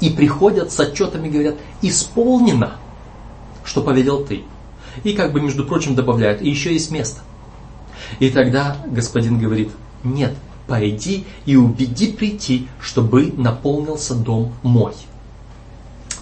и 0.01 0.10
приходят 0.10 0.74
с 0.74 0.79
отчетами, 0.81 1.29
говорят, 1.29 1.55
исполнено, 1.81 2.74
что 3.63 3.81
повелел 3.84 4.25
ты. 4.25 4.43
И 5.05 5.13
как 5.13 5.31
бы, 5.31 5.39
между 5.39 5.63
прочим, 5.63 5.96
добавляют, 5.96 6.41
и 6.41 6.50
еще 6.50 6.74
есть 6.74 6.91
место. 6.91 7.22
И 8.19 8.29
тогда 8.31 8.75
господин 8.88 9.39
говорит, 9.39 9.69
нет, 10.03 10.34
пойди 10.67 11.25
и 11.46 11.55
убеди 11.55 12.12
прийти, 12.12 12.67
чтобы 12.81 13.31
наполнился 13.38 14.13
дом 14.13 14.51
мой. 14.62 14.93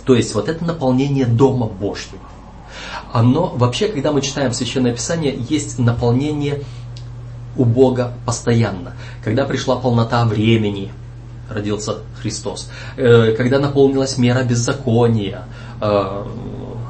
То 0.07 0.15
есть 0.15 0.33
вот 0.33 0.47
это 0.47 0.63
наполнение 0.63 1.25
дома 1.25 1.67
Божьего. 1.67 2.21
Оно, 3.11 3.47
вообще, 3.47 3.89
когда 3.89 4.13
мы 4.13 4.21
читаем 4.21 4.53
Священное 4.53 4.93
Писание, 4.93 5.37
есть 5.49 5.79
наполнение 5.79 6.63
у 7.57 7.65
Бога 7.65 8.13
постоянно. 8.25 8.93
Когда 9.21 9.43
пришла 9.43 9.75
полнота 9.75 10.23
времени, 10.23 10.93
родился 11.49 11.97
Христос. 12.21 12.71
Э, 12.95 13.33
когда 13.33 13.59
наполнилась 13.59 14.17
мера 14.17 14.43
беззакония, 14.43 15.43
э, 15.81 16.23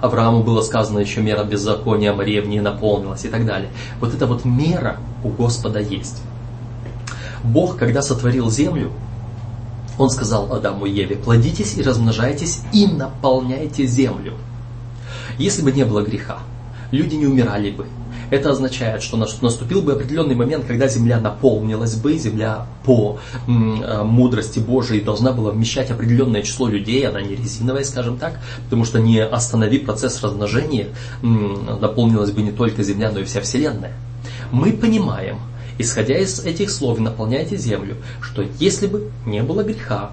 Аврааму 0.02 0.44
было 0.44 0.62
сказано 0.62 1.00
еще 1.00 1.22
мера 1.22 1.44
беззакония, 1.44 2.14
Мария 2.14 2.44
в 2.44 2.48
ней 2.48 2.60
наполнилась 2.60 3.26
и 3.26 3.30
так 3.30 3.48
далее. 3.48 3.70
Вот 4.00 4.14
эта 4.14 4.28
вот 4.28 4.46
мера 4.46 4.98
у 5.24 5.30
Господа 5.30 5.80
есть. 5.80 6.22
Бог, 7.44 7.78
когда 7.78 8.04
сотворил 8.04 8.52
землю, 8.52 8.92
Он 9.98 10.10
сказал 10.10 10.54
Адаму 10.54 10.86
и 10.86 10.92
Еве, 10.92 11.16
плодитесь 11.16 11.78
и 11.78 11.82
размножайтесь 11.82 12.62
и 12.72 12.88
наполняйте 12.88 13.86
землю. 13.86 14.34
Если 15.38 15.62
бы 15.62 15.72
не 15.72 15.86
было 15.86 16.02
греха, 16.02 16.40
люди 16.92 17.16
не 17.16 17.26
умирали 17.26 17.72
бы, 17.72 17.86
это 18.30 18.52
означает, 18.52 19.04
что 19.04 19.16
наступил 19.16 19.82
бы 19.82 19.94
определенный 19.94 20.36
момент, 20.36 20.66
когда 20.66 20.88
земля 20.88 21.20
наполнилась 21.20 21.96
бы, 21.96 22.18
земля 22.18 22.66
по 22.84 23.20
э, 23.48 23.52
мудрости 24.04 24.60
Божией 24.60 25.02
должна 25.02 25.32
была 25.32 25.52
вмещать 25.52 25.92
определенное 25.92 26.42
число 26.42 26.68
людей, 26.68 27.08
она 27.08 27.22
не 27.22 27.36
резиновая, 27.36 27.86
скажем 27.86 28.18
так, 28.18 28.40
потому 28.66 28.84
что 28.84 29.00
не 29.00 29.24
останови 29.24 29.80
процесс 29.80 30.22
размножения, 30.22 30.88
наполнилась 31.22 32.32
бы 32.32 32.42
не 32.42 32.52
только 32.52 32.84
земля, 32.84 33.12
но 33.12 33.20
и 33.20 33.24
вся 33.24 33.40
Вселенная. 33.40 33.94
Мы 34.52 34.74
понимаем, 34.74 35.40
исходя 35.78 36.18
из 36.18 36.40
этих 36.40 36.70
слов, 36.70 37.00
наполняйте 37.00 37.58
землю, 37.58 37.98
что 38.22 38.44
если 38.60 38.88
бы 38.88 39.12
не 39.26 39.44
было 39.44 39.64
греха, 39.64 40.12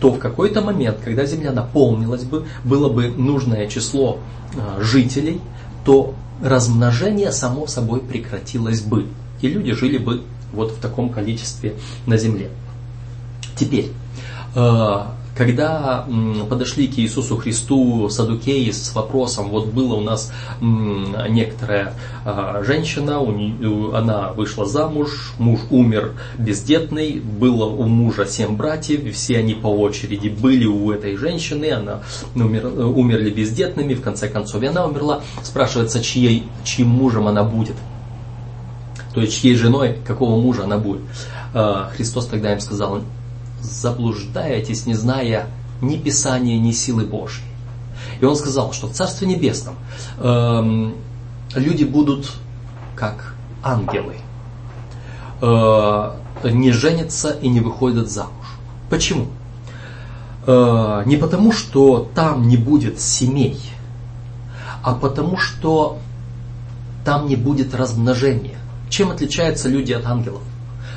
то 0.00 0.12
в 0.12 0.18
какой-то 0.18 0.60
момент, 0.60 0.98
когда 1.02 1.24
земля 1.24 1.52
наполнилась 1.52 2.24
бы, 2.24 2.46
было 2.64 2.88
бы 2.88 3.08
нужное 3.08 3.66
число 3.66 4.18
э, 4.54 4.82
жителей, 4.82 5.40
то 5.84 6.14
размножение 6.42 7.32
само 7.32 7.66
собой 7.66 8.00
прекратилось 8.00 8.82
бы. 8.82 9.06
И 9.40 9.48
люди 9.48 9.72
жили 9.72 9.98
бы 9.98 10.22
вот 10.52 10.72
в 10.72 10.80
таком 10.80 11.10
количестве 11.10 11.74
на 12.06 12.16
земле. 12.16 12.50
Теперь, 13.56 13.90
э, 14.54 15.02
когда 15.36 16.06
подошли 16.48 16.88
к 16.88 16.98
Иисусу 16.98 17.36
Христу 17.36 18.08
садукеи 18.08 18.70
с 18.70 18.94
вопросом, 18.94 19.50
вот 19.50 19.66
была 19.66 19.96
у 19.96 20.00
нас 20.00 20.32
некоторая 20.60 21.94
а, 22.24 22.62
женщина, 22.64 23.18
она 23.96 24.32
вышла 24.32 24.64
замуж, 24.66 25.34
муж 25.38 25.60
умер 25.70 26.14
бездетный, 26.38 27.20
было 27.20 27.66
у 27.66 27.84
мужа 27.84 28.26
семь 28.26 28.56
братьев, 28.56 29.14
все 29.14 29.38
они 29.38 29.54
по 29.54 29.68
очереди 29.68 30.28
были 30.28 30.64
у 30.64 30.90
этой 30.90 31.16
женщины, 31.16 31.70
она 31.72 32.00
умер, 32.34 32.66
умерли 32.66 33.30
бездетными, 33.30 33.94
в 33.94 34.02
конце 34.02 34.28
концов 34.28 34.62
и 34.62 34.66
она 34.66 34.86
умерла. 34.86 35.20
Спрашивается, 35.42 36.02
чьей, 36.02 36.44
чьим 36.64 36.88
мужем 36.88 37.28
она 37.28 37.44
будет? 37.44 37.76
То 39.14 39.20
есть 39.20 39.40
чьей 39.40 39.54
женой, 39.54 39.98
какого 40.06 40.40
мужа 40.40 40.64
она 40.64 40.78
будет? 40.78 41.02
А, 41.52 41.90
Христос 41.94 42.26
тогда 42.26 42.52
им 42.52 42.60
сказал, 42.60 43.00
заблуждаетесь, 43.66 44.86
не 44.86 44.94
зная 44.94 45.46
ни 45.80 45.96
Писания, 45.96 46.58
ни 46.58 46.72
силы 46.72 47.04
Божьей. 47.04 47.44
И 48.20 48.24
он 48.24 48.36
сказал, 48.36 48.72
что 48.72 48.86
в 48.86 48.92
Царстве 48.92 49.26
Небесном 49.26 49.74
э, 50.18 50.90
люди 51.54 51.84
будут 51.84 52.32
как 52.94 53.34
ангелы, 53.62 54.16
э, 55.42 56.10
не 56.44 56.72
женятся 56.72 57.30
и 57.30 57.48
не 57.48 57.60
выходят 57.60 58.10
замуж. 58.10 58.46
Почему? 58.88 59.26
Э, 60.46 61.02
не 61.04 61.16
потому, 61.16 61.52
что 61.52 62.08
там 62.14 62.48
не 62.48 62.56
будет 62.56 63.00
семей, 63.00 63.60
а 64.82 64.94
потому, 64.94 65.36
что 65.36 65.98
там 67.04 67.26
не 67.26 67.36
будет 67.36 67.74
размножения. 67.74 68.58
Чем 68.88 69.10
отличаются 69.10 69.68
люди 69.68 69.92
от 69.92 70.06
ангелов? 70.06 70.42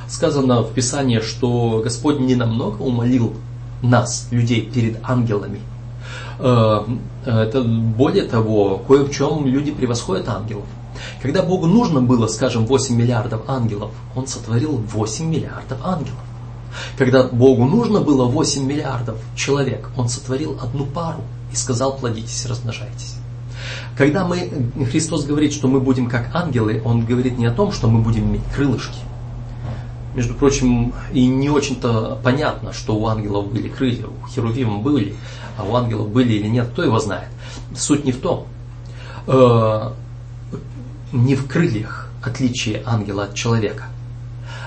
Сказано 0.10 0.62
в 0.64 0.74
Писании, 0.74 1.20
что 1.20 1.82
Господь 1.84 2.20
не 2.20 2.36
намного 2.36 2.82
умолил 2.82 3.34
нас, 3.82 4.28
людей, 4.32 4.62
перед 4.62 4.98
ангелами. 5.04 5.62
Э, 6.40 6.84
это 7.26 7.62
более 7.62 8.24
того, 8.24 8.82
кое 8.88 9.04
в 9.04 9.12
чем 9.12 9.46
люди 9.46 9.72
превосходят 9.72 10.28
ангелов. 10.28 10.66
Когда 11.22 11.44
Богу 11.44 11.68
нужно 11.68 12.02
было, 12.02 12.28
скажем, 12.28 12.66
8 12.66 12.96
миллиардов 12.96 13.42
ангелов, 13.48 13.92
Он 14.16 14.28
сотворил 14.28 14.78
8 14.78 15.26
миллиардов 15.26 15.78
ангелов. 15.84 16.20
Когда 16.98 17.24
Богу 17.24 17.66
нужно 17.66 18.02
было 18.02 18.26
8 18.26 18.66
миллиардов 18.66 19.18
человек, 19.36 19.90
Он 19.96 20.10
сотворил 20.10 20.58
одну 20.62 20.86
пару 20.86 21.22
и 21.52 21.56
сказал, 21.56 21.98
плодитесь, 21.98 22.46
размножайтесь. 22.46 23.16
Когда 23.98 24.26
мы, 24.26 24.50
Христос 24.90 25.26
говорит, 25.26 25.54
что 25.54 25.68
мы 25.68 25.80
будем 25.80 26.08
как 26.08 26.34
ангелы, 26.34 26.82
Он 26.86 27.06
говорит 27.06 27.38
не 27.38 27.46
о 27.46 27.52
том, 27.52 27.72
что 27.72 27.88
мы 27.88 28.02
будем 28.02 28.26
иметь 28.30 28.44
крылышки, 28.56 29.00
между 30.16 30.34
прочим, 30.34 30.94
и 31.14 31.26
не 31.26 31.50
очень-то 31.50 32.20
понятно, 32.24 32.74
что 32.74 32.96
у 32.96 33.08
ангелов 33.08 33.52
были 33.52 33.68
крылья, 33.68 34.08
у 34.08 34.28
херувимов 34.28 34.82
были, 34.82 35.16
а 35.58 35.64
у 35.64 35.76
ангелов 35.76 36.10
были 36.10 36.34
или 36.34 36.48
нет, 36.48 36.70
кто 36.70 36.84
его 36.84 37.00
знает. 37.00 37.30
Суть 37.76 38.06
не 38.06 38.12
в 38.12 38.20
том. 38.20 38.48
Э, 39.28 39.92
не 41.12 41.36
в 41.36 41.48
крыльях 41.48 42.10
отличие 42.22 42.84
ангела 42.86 43.24
от 43.24 43.36
человека. 43.36 43.86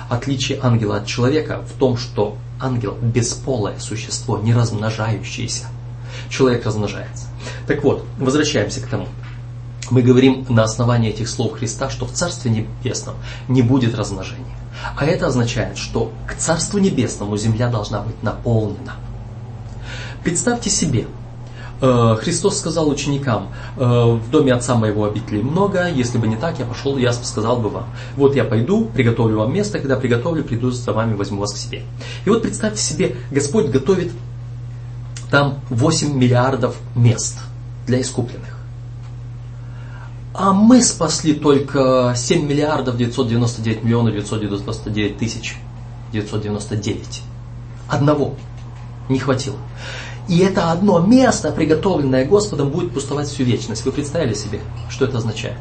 Отличие 0.09 0.59
ангела 0.63 0.97
от 0.97 1.07
человека 1.07 1.63
в 1.69 1.79
том, 1.79 1.97
что 1.97 2.37
ангел 2.61 2.97
бесполое 3.01 3.79
существо, 3.79 4.39
не 4.39 4.55
размножающееся. 4.55 5.67
Человек 6.29 6.65
размножается. 6.65 7.27
Так 7.67 7.83
вот, 7.83 8.05
возвращаемся 8.19 8.81
к 8.81 8.87
тому. 8.87 9.09
Мы 9.91 10.03
говорим 10.03 10.47
на 10.49 10.63
основании 10.63 11.11
этих 11.11 11.29
слов 11.29 11.59
Христа, 11.59 11.91
что 11.91 12.07
в 12.07 12.13
Царстве 12.13 12.51
Небесном 12.51 13.17
не 13.49 13.63
будет 13.63 13.95
размножения. 13.95 14.62
А 14.97 15.05
это 15.05 15.27
означает, 15.27 15.79
что 15.79 16.13
к 16.27 16.35
Царству 16.35 16.79
Небесному 16.79 17.37
земля 17.37 17.69
должна 17.69 18.01
быть 18.01 18.23
наполнена. 18.23 18.95
Представьте 20.25 20.71
себе, 20.71 21.07
э, 21.81 22.17
Христос 22.21 22.59
сказал 22.59 22.89
ученикам, 22.89 23.49
э, 23.77 23.81
в 23.81 24.31
доме 24.31 24.53
отца 24.55 24.77
моего 24.77 25.05
обителей 25.05 25.43
много, 25.43 25.89
если 25.89 26.19
бы 26.19 26.29
не 26.29 26.37
так, 26.37 26.59
я 26.59 26.65
пошел, 26.65 26.97
я 26.97 27.13
сказал 27.13 27.59
бы 27.59 27.69
вам, 27.69 27.87
вот 28.17 28.37
я 28.37 28.45
пойду, 28.45 28.87
приготовлю 28.87 29.39
вам 29.39 29.53
место, 29.53 29.79
когда 29.79 29.97
приготовлю, 29.97 30.45
приду 30.45 30.71
за 30.71 30.93
вами, 30.93 31.15
возьму 31.15 31.41
вас 31.41 31.53
к 31.53 31.57
себе. 31.57 31.83
И 32.25 32.31
вот 32.31 32.43
представьте 32.43 32.81
себе, 32.81 33.17
Господь 33.31 33.67
готовит 33.67 34.13
там 35.31 35.61
8 35.71 36.15
миллиардов 36.15 36.77
мест 36.95 37.39
для 37.87 38.01
искупленных. 38.01 38.62
А 40.35 40.53
мы 40.53 40.83
спасли 40.83 41.35
только 41.35 42.15
7 42.17 42.47
миллиардов 42.47 42.97
999 42.97 43.85
миллионов 43.85 44.15
999 44.15 45.19
тысяч 45.19 45.57
999. 46.13 47.23
Одного 47.89 48.35
не 49.11 49.19
хватило. 49.19 49.57
И 50.29 50.39
это 50.39 50.71
одно 50.71 51.01
место, 51.01 51.51
приготовленное 51.51 52.25
Господом, 52.25 52.71
будет 52.71 52.95
пустовать 52.95 53.29
всю 53.29 53.45
вечность. 53.45 53.85
Вы 53.85 53.93
представили 53.93 54.33
себе, 54.35 54.61
что 54.89 55.05
это 55.05 55.19
означает? 55.19 55.59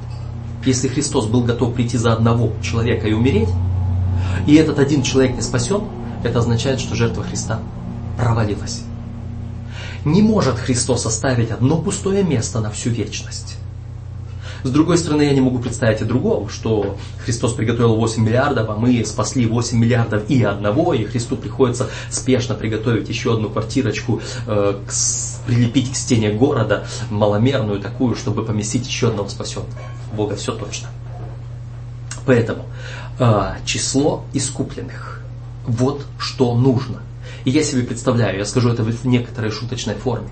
Если 0.65 0.87
Христос 0.87 1.25
был 1.25 1.43
готов 1.43 1.73
прийти 1.73 1.97
за 1.97 2.13
одного 2.13 2.53
человека 2.61 3.07
и 3.07 3.13
умереть, 3.13 3.49
и 4.47 4.55
этот 4.55 4.79
один 4.79 5.01
человек 5.01 5.35
не 5.35 5.41
спасен, 5.41 5.83
это 6.23 6.39
означает, 6.39 6.79
что 6.79 6.95
жертва 6.95 7.23
Христа 7.23 7.59
провалилась. 8.17 8.83
Не 10.05 10.21
может 10.21 10.55
Христос 10.55 11.05
оставить 11.05 11.51
одно 11.51 11.77
пустое 11.77 12.23
место 12.23 12.61
на 12.61 12.69
всю 12.69 12.91
вечность. 12.91 13.50
С 14.63 14.69
другой 14.69 14.97
стороны, 14.97 15.23
я 15.23 15.33
не 15.33 15.41
могу 15.41 15.59
представить 15.59 16.01
и 16.01 16.05
другого, 16.05 16.49
что 16.49 16.97
Христос 17.23 17.53
приготовил 17.53 17.95
8 17.95 18.23
миллиардов, 18.23 18.69
а 18.69 18.75
мы 18.75 19.03
спасли 19.05 19.45
8 19.45 19.77
миллиардов 19.77 20.29
и 20.29 20.43
одного, 20.43 20.93
и 20.93 21.03
Христу 21.05 21.35
приходится 21.35 21.89
спешно 22.09 22.55
приготовить 22.55 23.09
еще 23.09 23.33
одну 23.33 23.49
квартирочку, 23.49 24.21
э, 24.47 24.79
к, 24.85 24.91
прилепить 25.47 25.91
к 25.91 25.95
стене 25.95 26.31
города, 26.31 26.85
маломерную 27.09 27.79
такую, 27.79 28.15
чтобы 28.15 28.45
поместить 28.45 28.87
еще 28.87 29.07
одного 29.07 29.29
спасенного. 29.29 29.69
Бога 30.13 30.35
все 30.35 30.53
точно. 30.53 30.89
Поэтому 32.25 32.65
э, 33.19 33.55
число 33.65 34.25
искупленных. 34.33 35.23
Вот 35.65 36.05
что 36.19 36.55
нужно. 36.55 37.01
И 37.45 37.49
я 37.49 37.63
себе 37.63 37.83
представляю, 37.83 38.37
я 38.37 38.45
скажу 38.45 38.69
это 38.69 38.83
в 38.83 39.05
некоторой 39.05 39.51
шуточной 39.51 39.95
форме. 39.95 40.29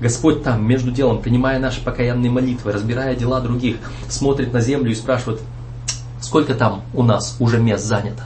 Господь 0.00 0.42
там, 0.42 0.66
между 0.66 0.90
делом, 0.90 1.20
принимая 1.20 1.58
наши 1.58 1.82
покаянные 1.82 2.30
молитвы, 2.30 2.72
разбирая 2.72 3.14
дела 3.14 3.40
других, 3.40 3.76
смотрит 4.08 4.52
на 4.52 4.60
землю 4.60 4.90
и 4.90 4.94
спрашивает, 4.94 5.40
сколько 6.20 6.54
там 6.54 6.82
у 6.94 7.02
нас 7.02 7.36
уже 7.38 7.58
мест 7.58 7.84
занято. 7.84 8.24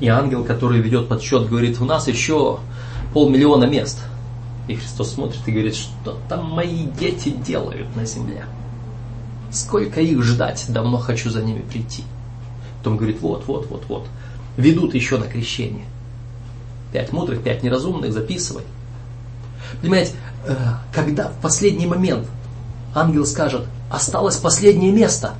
И 0.00 0.08
ангел, 0.08 0.44
который 0.44 0.80
ведет 0.80 1.08
подсчет, 1.08 1.48
говорит, 1.48 1.80
у 1.80 1.84
нас 1.84 2.08
еще 2.08 2.58
полмиллиона 3.12 3.64
мест. 3.64 4.00
И 4.68 4.76
Христос 4.76 5.12
смотрит 5.12 5.40
и 5.46 5.52
говорит, 5.52 5.74
что 5.74 6.18
там 6.28 6.50
мои 6.50 6.86
дети 6.98 7.30
делают 7.30 7.94
на 7.96 8.04
земле. 8.04 8.44
Сколько 9.50 10.00
их 10.00 10.22
ждать, 10.22 10.64
давно 10.68 10.98
хочу 10.98 11.28
за 11.28 11.42
ними 11.42 11.60
прийти. 11.60 12.04
Потом 12.78 12.96
говорит, 12.96 13.20
вот, 13.20 13.46
вот, 13.46 13.66
вот, 13.68 13.84
вот. 13.88 14.06
Ведут 14.56 14.94
еще 14.94 15.18
на 15.18 15.26
крещение. 15.26 15.84
Пять 16.92 17.12
мудрых, 17.12 17.42
пять 17.42 17.62
неразумных, 17.62 18.12
записывай. 18.12 18.62
Понимаете, 19.80 20.12
э, 20.46 20.56
когда 20.92 21.28
в 21.28 21.40
последний 21.40 21.86
момент 21.86 22.26
ангел 22.94 23.26
скажет, 23.26 23.66
осталось 23.90 24.36
последнее 24.36 24.92
место, 24.92 25.34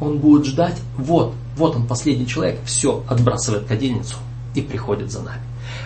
он 0.00 0.18
будет 0.18 0.46
ждать, 0.46 0.76
вот, 0.96 1.34
вот 1.56 1.76
он 1.76 1.86
последний 1.86 2.26
человек, 2.26 2.60
все, 2.64 3.04
отбрасывает 3.08 3.66
кадильницу 3.66 4.16
и 4.54 4.62
приходит 4.62 5.10
за 5.10 5.22
нами. 5.22 5.42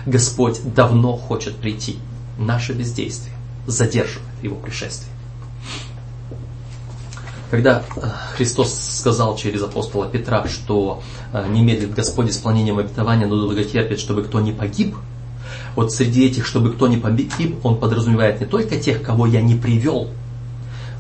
Господь 0.07 0.61
давно 0.75 1.17
хочет 1.17 1.57
прийти. 1.57 1.99
Наше 2.39 2.73
бездействие 2.73 3.35
задерживает 3.67 4.29
его 4.43 4.57
пришествие. 4.57 5.13
Когда 7.51 7.83
э, 7.97 8.01
Христос 8.37 8.75
сказал 8.75 9.37
через 9.37 9.63
апостола 9.63 10.07
Петра, 10.07 10.47
что 10.49 11.03
э, 11.33 11.47
не 11.49 11.63
медлит 11.63 11.95
Господь 11.95 12.31
исполнением 12.31 12.79
обетования, 12.79 13.27
но 13.27 13.37
долготерпит, 13.37 13.99
чтобы 13.99 14.23
кто 14.23 14.41
не 14.41 14.53
погиб, 14.53 14.97
вот 15.79 15.93
среди 15.93 16.27
этих, 16.27 16.45
чтобы 16.45 16.73
кто 16.73 16.89
не 16.89 16.97
погиб, 16.97 17.65
он 17.65 17.79
подразумевает 17.79 18.41
не 18.41 18.47
только 18.47 18.81
тех, 18.81 19.01
кого 19.01 19.27
я 19.27 19.41
не 19.41 19.55
привел, 19.55 20.09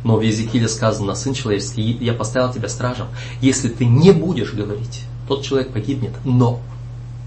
но 0.04 0.16
в 0.16 0.20
Езекииле 0.20 0.68
сказано, 0.68 1.16
Сын 1.16 1.34
человеческий, 1.34 1.82
я 1.82 2.12
поставил 2.12 2.52
тебя 2.52 2.68
стражем. 2.68 3.08
Если 3.40 3.70
ты 3.70 3.86
не 3.86 4.12
будешь 4.12 4.52
говорить, 4.52 5.02
тот 5.26 5.42
человек 5.42 5.72
погибнет, 5.72 6.12
но 6.24 6.60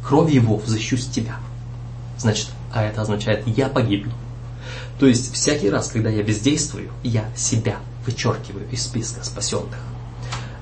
кровь 0.02 0.32
его 0.32 0.56
взыщусь 0.56 1.08
тебя. 1.08 1.40
Значит, 2.18 2.48
а 2.74 2.84
это 2.84 3.02
означает, 3.02 3.46
я 3.46 3.68
погибну. 3.68 4.14
То 4.98 5.06
есть 5.06 5.34
всякий 5.34 5.70
раз, 5.70 5.90
когда 5.90 6.10
я 6.10 6.24
бездействую, 6.24 6.90
я 7.04 7.26
себя 7.36 7.80
вычеркиваю 8.06 8.66
из 8.72 8.82
списка 8.84 9.26
спасенных. 9.26 9.78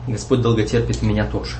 Господь 0.08 0.42
долготерпит 0.42 1.04
меня 1.04 1.28
тоже. 1.28 1.56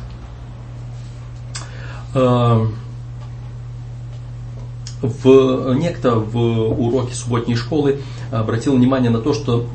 В, 5.02 5.74
некто 5.76 6.16
в 6.16 6.38
уроке 6.38 7.14
субботней 7.14 7.56
школы 7.56 8.00
обратил 8.32 8.76
внимание 8.76 9.10
на 9.10 9.20
то, 9.20 9.34
что 9.34 9.66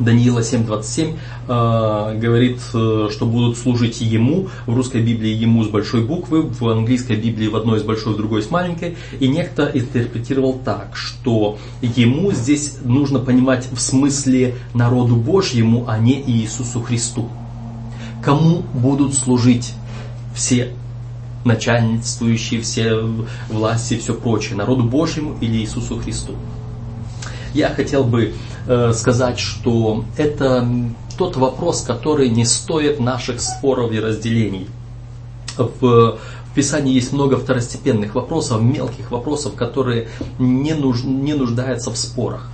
Даниила 0.00 0.40
7.27 0.40 1.14
э, 1.48 2.18
говорит, 2.18 2.60
э, 2.74 3.08
что 3.10 3.26
будут 3.26 3.58
служить 3.58 4.00
ему, 4.00 4.48
в 4.66 4.74
русской 4.74 5.02
Библии 5.02 5.30
ему 5.30 5.64
с 5.64 5.68
большой 5.68 6.04
буквы, 6.04 6.42
в 6.42 6.68
английской 6.68 7.16
Библии 7.16 7.48
в 7.48 7.56
одной 7.56 7.80
с 7.80 7.82
большой, 7.82 8.14
в 8.14 8.16
другой 8.16 8.42
с 8.42 8.50
маленькой. 8.50 8.96
И 9.18 9.28
некто 9.28 9.70
интерпретировал 9.72 10.60
так, 10.64 10.90
что 10.94 11.58
ему 11.82 12.32
здесь 12.32 12.78
нужно 12.84 13.18
понимать 13.18 13.68
в 13.70 13.78
смысле 13.78 14.54
народу 14.74 15.16
Божьему, 15.16 15.84
а 15.88 15.98
не 15.98 16.20
Иисусу 16.20 16.80
Христу. 16.80 17.28
Кому 18.22 18.62
будут 18.74 19.14
служить 19.14 19.74
все 20.34 20.72
начальствующие, 21.48 22.60
все 22.60 23.02
власти 23.48 23.98
все 23.98 24.14
прочее, 24.14 24.56
народу 24.56 24.84
Божьему 24.84 25.36
или 25.40 25.56
Иисусу 25.56 25.98
Христу. 25.98 26.34
Я 27.54 27.70
хотел 27.70 28.04
бы 28.04 28.34
э, 28.66 28.92
сказать, 28.92 29.38
что 29.38 30.04
это 30.16 30.68
тот 31.16 31.36
вопрос, 31.36 31.82
который 31.82 32.28
не 32.28 32.44
стоит 32.44 33.00
наших 33.00 33.40
споров 33.40 33.90
и 33.92 33.98
разделений. 33.98 34.68
В, 35.56 35.80
в 35.80 36.54
Писании 36.54 36.94
есть 36.94 37.12
много 37.12 37.36
второстепенных 37.36 38.14
вопросов, 38.14 38.62
мелких 38.62 39.10
вопросов, 39.10 39.54
которые 39.54 40.08
не, 40.38 40.74
нуж, 40.74 41.02
не 41.02 41.34
нуждаются 41.34 41.90
в 41.90 41.96
спорах. 41.96 42.48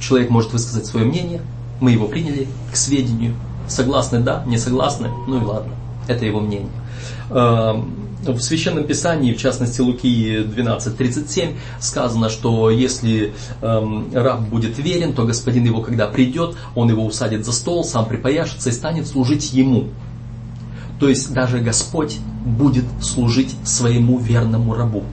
Человек 0.00 0.28
может 0.28 0.52
высказать 0.52 0.86
свое 0.86 1.06
мнение, 1.06 1.40
мы 1.80 1.92
его 1.92 2.06
приняли 2.08 2.48
к 2.72 2.76
сведению, 2.76 3.34
согласны, 3.68 4.20
да, 4.20 4.42
не 4.46 4.58
согласны, 4.58 5.10
ну 5.26 5.40
и 5.40 5.44
ладно, 5.44 5.72
это 6.06 6.24
его 6.24 6.40
мнение. 6.40 6.70
Эм, 7.30 8.08
в 8.26 8.40
Священном 8.40 8.84
Писании, 8.84 9.32
в 9.32 9.38
частности 9.38 9.80
Луки 9.80 10.38
12.37, 10.38 11.56
сказано, 11.80 12.28
что 12.28 12.70
если 12.70 13.32
эм, 13.62 14.10
раб 14.12 14.40
будет 14.40 14.78
верен, 14.78 15.12
то 15.12 15.24
господин 15.24 15.64
его, 15.64 15.82
когда 15.82 16.06
придет, 16.08 16.56
он 16.74 16.90
его 16.90 17.04
усадит 17.04 17.44
за 17.44 17.52
стол, 17.52 17.84
сам 17.84 18.06
припаяшется 18.06 18.70
и 18.70 18.72
станет 18.72 19.06
служить 19.06 19.52
ему. 19.52 19.88
То 20.98 21.08
есть 21.08 21.32
даже 21.32 21.60
Господь 21.60 22.18
будет 22.44 22.84
служить 23.00 23.54
своему 23.64 24.18
верному 24.18 24.74
рабу. 24.74 25.04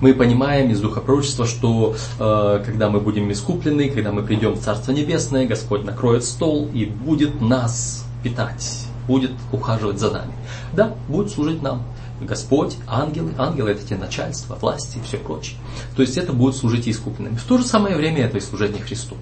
Мы 0.00 0.12
понимаем 0.12 0.70
из 0.70 0.80
Духа 0.80 1.02
что 1.22 1.96
э, 2.18 2.62
когда 2.64 2.90
мы 2.90 3.00
будем 3.00 3.32
искуплены, 3.32 3.88
когда 3.88 4.12
мы 4.12 4.22
придем 4.22 4.52
в 4.52 4.60
Царство 4.60 4.92
Небесное, 4.92 5.46
Господь 5.46 5.84
накроет 5.84 6.24
стол 6.24 6.68
и 6.72 6.84
будет 6.84 7.40
нас 7.40 8.04
питать, 8.22 8.85
будет 9.06 9.32
ухаживать 9.52 9.98
за 9.98 10.10
нами. 10.10 10.32
Да, 10.72 10.94
будет 11.08 11.30
служить 11.30 11.62
нам. 11.62 11.82
Господь, 12.20 12.76
ангелы, 12.86 13.32
ангелы 13.36 13.70
это 13.70 13.86
те 13.86 13.96
начальства, 13.96 14.56
власти 14.60 14.98
и 14.98 15.02
все 15.02 15.18
прочее. 15.18 15.58
То 15.96 16.02
есть 16.02 16.16
это 16.16 16.32
будет 16.32 16.56
служить 16.56 16.88
искупленными. 16.88 17.36
В 17.36 17.44
то 17.44 17.58
же 17.58 17.64
самое 17.64 17.96
время 17.96 18.24
это 18.24 18.38
и 18.38 18.40
служение 18.40 18.82
Христу. 18.82 19.16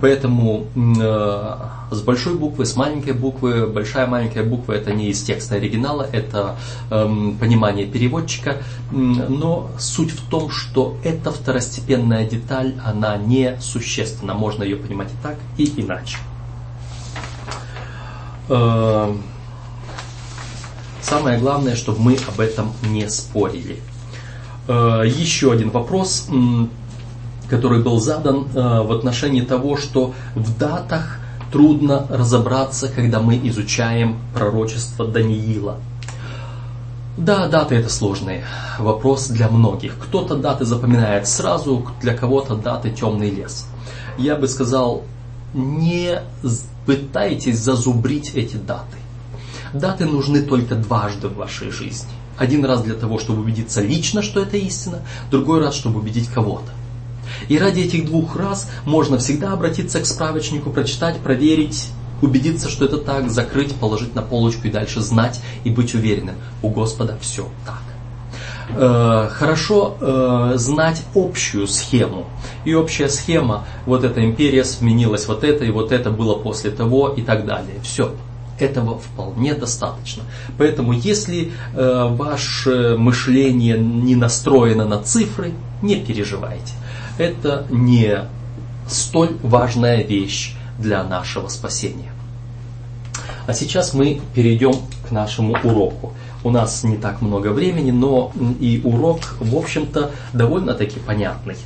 Поэтому 0.00 0.66
э, 0.74 1.56
с 1.90 2.00
большой 2.02 2.34
буквы, 2.34 2.66
с 2.66 2.76
маленькой 2.76 3.12
буквы, 3.12 3.66
большая 3.66 4.06
маленькая 4.06 4.44
буква 4.44 4.72
это 4.72 4.92
не 4.92 5.08
из 5.08 5.22
текста 5.22 5.56
оригинала, 5.56 6.06
это 6.12 6.56
э, 6.90 7.32
понимание 7.40 7.86
переводчика. 7.86 8.58
Но 8.90 9.70
суть 9.78 10.10
в 10.10 10.28
том, 10.28 10.50
что 10.50 10.96
эта 11.04 11.30
второстепенная 11.30 12.28
деталь, 12.28 12.74
она 12.84 13.16
не 13.16 13.58
существенна. 13.60 14.34
Можно 14.34 14.64
ее 14.64 14.76
понимать 14.76 15.08
и 15.08 15.22
так, 15.22 15.36
и 15.56 15.72
иначе. 15.80 16.18
Э, 18.48 19.14
Самое 21.06 21.38
главное, 21.38 21.76
чтобы 21.76 22.00
мы 22.00 22.18
об 22.26 22.40
этом 22.40 22.72
не 22.82 23.08
спорили. 23.08 23.80
Э, 24.66 25.04
еще 25.06 25.52
один 25.52 25.70
вопрос, 25.70 26.28
который 27.48 27.80
был 27.80 28.00
задан 28.00 28.48
э, 28.52 28.82
в 28.82 28.90
отношении 28.90 29.42
того, 29.42 29.76
что 29.76 30.14
в 30.34 30.58
датах 30.58 31.20
трудно 31.52 32.08
разобраться, 32.10 32.88
когда 32.88 33.20
мы 33.20 33.38
изучаем 33.44 34.18
пророчество 34.34 35.06
Даниила. 35.06 35.76
Да, 37.16 37.46
даты 37.46 37.76
это 37.76 37.88
сложный 37.88 38.42
вопрос 38.80 39.28
для 39.28 39.48
многих. 39.48 39.96
Кто-то 39.98 40.34
даты 40.34 40.64
запоминает 40.64 41.28
сразу, 41.28 41.86
для 42.00 42.16
кого-то 42.16 42.56
даты 42.56 42.90
темный 42.90 43.30
лес. 43.30 43.68
Я 44.18 44.34
бы 44.34 44.48
сказал, 44.48 45.04
не 45.54 46.20
пытайтесь 46.86 47.58
зазубрить 47.58 48.32
эти 48.34 48.56
даты. 48.56 48.96
Даты 49.74 50.06
нужны 50.06 50.42
только 50.42 50.76
дважды 50.76 51.28
в 51.28 51.34
вашей 51.34 51.70
жизни. 51.70 52.10
Один 52.38 52.64
раз 52.64 52.82
для 52.82 52.94
того, 52.94 53.18
чтобы 53.18 53.40
убедиться 53.40 53.80
лично, 53.80 54.22
что 54.22 54.40
это 54.40 54.56
истина, 54.56 55.00
другой 55.30 55.60
раз, 55.60 55.74
чтобы 55.74 56.00
убедить 56.00 56.28
кого-то. 56.28 56.70
И 57.48 57.58
ради 57.58 57.80
этих 57.80 58.06
двух 58.06 58.36
раз 58.36 58.70
можно 58.84 59.18
всегда 59.18 59.52
обратиться 59.52 60.00
к 60.00 60.06
справочнику, 60.06 60.70
прочитать, 60.70 61.18
проверить, 61.18 61.88
убедиться, 62.22 62.68
что 62.68 62.84
это 62.84 62.98
так, 62.98 63.30
закрыть, 63.30 63.74
положить 63.74 64.14
на 64.14 64.22
полочку 64.22 64.68
и 64.68 64.70
дальше 64.70 65.00
знать 65.00 65.40
и 65.64 65.70
быть 65.70 65.94
уверенным. 65.94 66.36
У 66.62 66.70
Господа 66.70 67.18
все 67.20 67.48
так. 67.64 67.82
Э, 68.68 69.28
хорошо 69.30 69.96
э, 70.00 70.52
знать 70.56 71.02
общую 71.14 71.68
схему. 71.68 72.26
И 72.64 72.74
общая 72.74 73.08
схема, 73.08 73.64
вот 73.86 74.04
эта 74.04 74.24
империя 74.24 74.64
сменилась 74.64 75.28
вот 75.28 75.44
это, 75.44 75.64
и 75.64 75.70
вот 75.70 75.92
это 75.92 76.10
было 76.10 76.34
после 76.34 76.70
того, 76.70 77.08
и 77.08 77.22
так 77.22 77.46
далее. 77.46 77.80
Все 77.82 78.12
этого 78.58 78.98
вполне 78.98 79.54
достаточно. 79.54 80.24
Поэтому 80.58 80.92
если 80.92 81.52
э, 81.74 82.06
ваше 82.10 82.96
мышление 82.98 83.78
не 83.78 84.16
настроено 84.16 84.84
на 84.84 85.02
цифры, 85.02 85.52
не 85.82 85.96
переживайте. 85.96 86.72
Это 87.18 87.66
не 87.70 88.24
столь 88.88 89.36
важная 89.42 90.02
вещь 90.02 90.56
для 90.78 91.04
нашего 91.04 91.48
спасения. 91.48 92.12
А 93.46 93.52
сейчас 93.52 93.94
мы 93.94 94.20
перейдем 94.34 94.74
к 95.08 95.12
нашему 95.12 95.56
уроку. 95.62 96.12
У 96.46 96.50
нас 96.50 96.84
не 96.84 96.96
так 96.96 97.22
много 97.22 97.48
времени, 97.48 97.90
но 97.90 98.30
и 98.60 98.80
урок, 98.84 99.34
в 99.40 99.56
общем-то, 99.56 100.12
довольно-таки 100.32 101.00
понятный. 101.00 101.56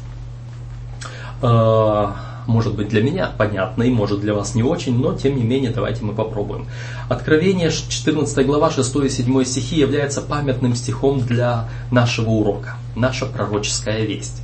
А, 1.42 2.16
может 2.46 2.74
быть 2.74 2.88
для 2.88 3.02
меня 3.02 3.30
понятный, 3.36 3.90
может 3.90 4.20
для 4.20 4.32
вас 4.32 4.54
не 4.54 4.62
очень, 4.62 4.98
но 4.98 5.12
тем 5.12 5.36
не 5.36 5.42
менее 5.42 5.70
давайте 5.70 6.02
мы 6.02 6.14
попробуем. 6.14 6.66
Откровение 7.10 7.70
14 7.70 8.46
глава 8.46 8.70
6 8.70 8.96
и 9.04 9.08
7 9.10 9.44
стихи 9.44 9.78
является 9.78 10.22
памятным 10.22 10.74
стихом 10.74 11.20
для 11.20 11.68
нашего 11.90 12.30
урока, 12.30 12.76
наша 12.96 13.26
пророческая 13.26 14.06
весть. 14.06 14.40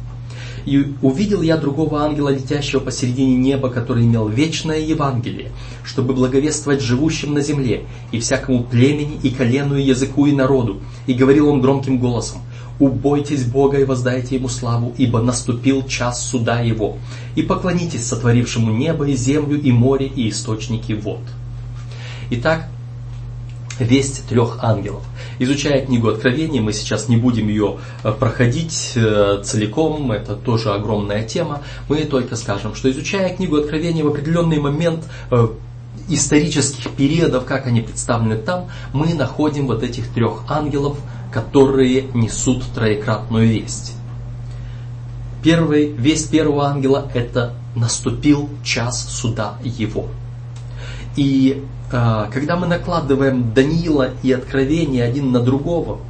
И 0.66 0.94
увидел 1.00 1.42
я 1.42 1.56
другого 1.56 2.02
ангела, 2.02 2.28
летящего 2.28 2.80
посередине 2.80 3.36
неба, 3.36 3.70
который 3.70 4.04
имел 4.04 4.28
вечное 4.28 4.80
Евангелие, 4.80 5.52
чтобы 5.84 6.12
благовествовать 6.12 6.82
живущим 6.82 7.34
на 7.34 7.40
земле, 7.40 7.84
и 8.10 8.18
всякому 8.18 8.64
племени, 8.64 9.18
и 9.22 9.30
колену, 9.30 9.76
и 9.76 9.82
языку, 9.82 10.26
и 10.26 10.32
народу. 10.32 10.80
И 11.06 11.14
говорил 11.14 11.48
он 11.48 11.60
громким 11.60 11.98
голосом, 11.98 12.42
«Убойтесь 12.80 13.44
Бога 13.44 13.78
и 13.78 13.84
воздайте 13.84 14.34
Ему 14.34 14.48
славу, 14.48 14.92
ибо 14.98 15.22
наступил 15.22 15.86
час 15.86 16.26
суда 16.26 16.60
Его, 16.60 16.98
и 17.36 17.42
поклонитесь 17.42 18.04
сотворившему 18.04 18.72
небо 18.72 19.06
и 19.06 19.14
землю, 19.14 19.58
и 19.58 19.70
море, 19.70 20.06
и 20.08 20.28
источники 20.28 20.92
вод». 20.92 21.20
Итак, 22.30 22.68
весть 23.78 24.26
трех 24.28 24.58
ангелов. 24.62 25.04
Изучая 25.38 25.84
книгу 25.84 26.08
Откровений, 26.08 26.60
мы 26.60 26.72
сейчас 26.72 27.08
не 27.08 27.16
будем 27.16 27.48
ее 27.48 27.78
э, 28.02 28.12
проходить 28.12 28.92
э, 28.96 29.42
целиком, 29.44 30.10
это 30.12 30.34
тоже 30.34 30.72
огромная 30.72 31.24
тема. 31.24 31.62
Мы 31.88 32.04
только 32.04 32.36
скажем, 32.36 32.74
что 32.74 32.90
изучая 32.90 33.34
книгу 33.34 33.56
Откровений 33.56 34.02
в 34.02 34.08
определенный 34.08 34.58
момент 34.58 35.04
э, 35.30 35.48
исторических 36.08 36.90
периодов, 36.92 37.44
как 37.44 37.66
они 37.66 37.82
представлены 37.82 38.36
там, 38.36 38.68
мы 38.92 39.12
находим 39.14 39.66
вот 39.66 39.82
этих 39.82 40.08
трех 40.08 40.44
ангелов, 40.48 40.96
которые 41.32 42.04
несут 42.14 42.62
троекратную 42.74 43.46
весть. 43.48 43.94
Первый, 45.42 45.92
весть 45.92 46.30
первого 46.30 46.66
ангела– 46.66 47.10
это 47.14 47.54
наступил 47.74 48.48
час 48.64 49.06
суда 49.08 49.58
его. 49.62 50.08
И 51.14 51.62
когда 51.90 52.56
мы 52.56 52.66
накладываем 52.66 53.52
Даниила 53.54 54.10
и 54.22 54.32
Откровение 54.32 55.04
один 55.04 55.32
на 55.32 55.40
другого, 55.40 56.00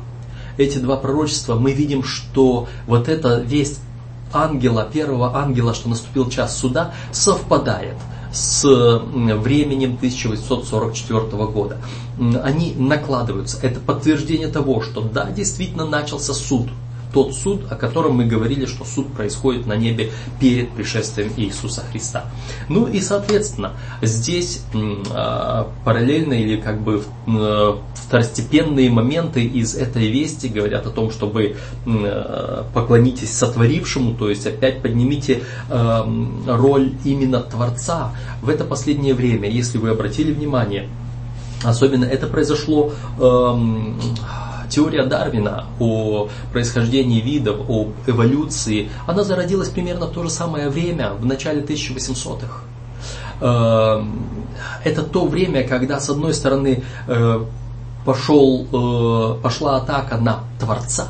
эти 0.56 0.78
два 0.78 0.96
пророчества, 0.96 1.56
мы 1.56 1.72
видим, 1.72 2.02
что 2.02 2.66
вот 2.86 3.08
эта 3.08 3.40
весть 3.40 3.80
ангела, 4.32 4.88
первого 4.90 5.36
ангела, 5.36 5.74
что 5.74 5.88
наступил 5.88 6.30
час 6.30 6.58
суда, 6.58 6.94
совпадает 7.12 7.96
с 8.32 8.64
временем 8.64 9.94
1844 9.94 11.22
года. 11.46 11.78
Они 12.42 12.72
накладываются. 12.76 13.58
Это 13.62 13.80
подтверждение 13.80 14.48
того, 14.48 14.82
что 14.82 15.00
да, 15.02 15.30
действительно 15.30 15.86
начался 15.86 16.34
суд– 16.34 16.68
тот 17.16 17.34
суд, 17.34 17.62
о 17.70 17.76
котором 17.76 18.16
мы 18.16 18.26
говорили, 18.26 18.66
что 18.66 18.84
суд 18.84 19.10
происходит 19.14 19.66
на 19.66 19.74
небе 19.74 20.10
перед 20.38 20.70
пришествием 20.72 21.32
Иисуса 21.38 21.80
Христа. 21.90 22.26
Ну 22.68 22.86
и 22.86 23.00
соответственно, 23.00 23.72
здесь 24.02 24.62
а, 25.14 25.72
параллельно 25.82 26.34
или 26.34 26.60
как 26.60 26.82
бы 26.82 27.02
второстепенные 27.94 28.90
моменты 28.90 29.42
из 29.42 29.74
этой 29.74 30.10
вести 30.10 30.48
говорят 30.48 30.86
о 30.86 30.90
том, 30.90 31.10
чтобы 31.10 31.56
а, 31.86 32.66
поклонитесь 32.74 33.32
сотворившему, 33.32 34.14
то 34.14 34.28
есть 34.28 34.46
опять 34.46 34.82
поднимите 34.82 35.42
а, 35.70 36.06
роль 36.46 36.92
именно 37.04 37.40
Творца 37.40 38.12
в 38.42 38.50
это 38.50 38.64
последнее 38.64 39.14
время, 39.14 39.48
если 39.48 39.78
вы 39.78 39.88
обратили 39.88 40.34
внимание, 40.34 40.90
особенно 41.64 42.04
это 42.04 42.26
произошло 42.26 42.92
теория 44.76 45.04
Дарвина 45.04 45.64
о 45.80 46.28
происхождении 46.52 47.22
видов, 47.22 47.60
о 47.70 47.88
эволюции, 48.06 48.90
она 49.06 49.24
зародилась 49.24 49.70
примерно 49.70 50.04
в 50.04 50.12
то 50.12 50.22
же 50.22 50.28
самое 50.28 50.68
время, 50.68 51.14
в 51.14 51.24
начале 51.24 51.62
1800-х. 51.62 52.60
Эм, 53.40 54.20
это 54.84 55.02
то 55.02 55.26
время, 55.26 55.66
когда, 55.66 55.98
с 55.98 56.10
одной 56.10 56.34
стороны, 56.34 56.82
э, 57.08 57.44
пошел, 58.04 58.66
э, 58.70 59.42
пошла 59.42 59.78
атака 59.78 60.18
на 60.18 60.40
Творца, 60.60 61.08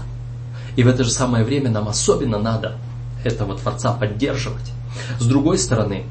и 0.76 0.84
в 0.84 0.86
это 0.88 1.02
же 1.02 1.10
самое 1.10 1.44
время 1.44 1.68
нам 1.68 1.88
особенно 1.88 2.38
надо 2.38 2.76
этого 3.24 3.58
Творца 3.58 3.92
поддерживать. 3.92 4.70
С 5.18 5.26
другой 5.26 5.58
стороны, 5.58 6.04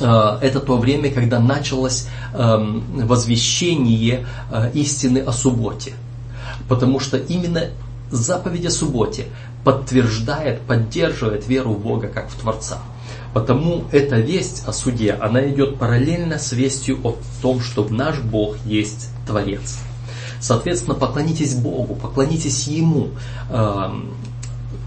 э, 0.00 0.38
это 0.42 0.58
то 0.58 0.76
время, 0.76 1.12
когда 1.12 1.38
началось 1.38 2.08
эм, 2.34 2.82
возвещение 3.06 4.26
истины 4.74 5.18
о 5.18 5.30
субботе– 5.30 5.92
Потому 6.68 7.00
что 7.00 7.16
именно 7.16 7.70
заповедь 8.10 8.66
о 8.66 8.70
субботе 8.70 9.26
подтверждает, 9.64 10.60
поддерживает 10.62 11.46
веру 11.46 11.72
в 11.74 11.80
Бога 11.80 12.08
как 12.08 12.30
в 12.30 12.36
Творца. 12.36 12.78
Потому 13.34 13.84
эта 13.92 14.16
весть 14.16 14.64
о 14.66 14.72
суде, 14.72 15.12
она 15.12 15.46
идет 15.48 15.78
параллельно 15.78 16.38
с 16.38 16.52
вестью 16.52 16.98
о 17.04 17.16
том, 17.42 17.60
что 17.60 17.86
наш 17.88 18.20
Бог 18.20 18.56
есть 18.64 19.10
Творец. 19.26 19.78
Соответственно, 20.40 20.94
поклонитесь 20.94 21.54
Богу, 21.54 21.94
поклонитесь 21.94 22.66
Ему. 22.68 23.08
Эм, 23.50 24.14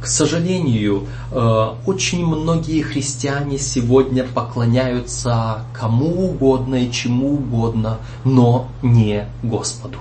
к 0.02 0.08
сожалению, 0.08 1.08
э, 1.32 1.68
очень 1.86 2.26
многие 2.26 2.82
христиане 2.82 3.60
сегодня 3.60 4.24
поклоняются 4.24 5.66
кому 5.74 6.30
угодно 6.30 6.76
и 6.76 6.92
чему 6.92 7.36
угодно, 7.36 8.00
но 8.24 8.70
не 8.82 9.28
Господу, 9.44 10.00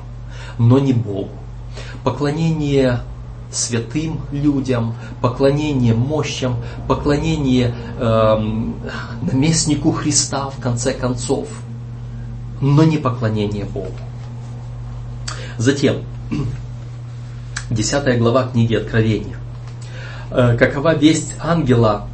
но 0.59 0.79
не 0.79 0.95
Богу 0.95 1.40
поклонение 2.05 3.01
святым 3.53 4.21
людям, 4.31 4.95
поклонение 5.21 5.95
мощам, 5.95 6.57
поклонение 6.87 7.75
э, 7.99 8.37
наместнику 9.23 9.93
Христа 9.93 10.51
в 10.51 10.61
конце 10.61 10.93
концов, 10.95 11.49
но 12.61 12.85
не 12.85 12.99
поклонение 12.99 13.65
Богу. 13.65 13.93
Затем, 15.59 16.05
10 17.71 18.19
глава 18.19 18.49
книги 18.49 18.75
Откровения. 18.75 19.37
Э, 20.31 20.57
какова 20.57 20.95
весть 20.95 21.35
ангела 21.41 22.07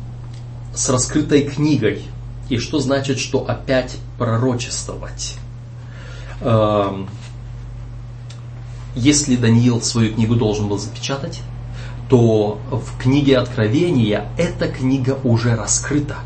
с 0.75 0.89
раскрытой 0.89 1.43
книгой? 1.43 2.03
И 2.49 2.59
что 2.59 2.79
значит, 2.79 3.19
что 3.19 3.47
опять 3.47 3.97
пророчествовать? 4.19 5.37
Если 8.97 9.37
Даниил 9.37 9.83
свою 9.83 10.15
книгу 10.15 10.37
должен 10.37 10.69
был 10.69 10.79
запечатать, 10.79 11.43
то 12.09 12.59
в 12.71 12.99
книге 12.99 13.37
Откровения 13.37 14.25
эта 14.39 14.69
книга 14.69 15.19
уже 15.23 15.55
раскрыта, 15.55 16.17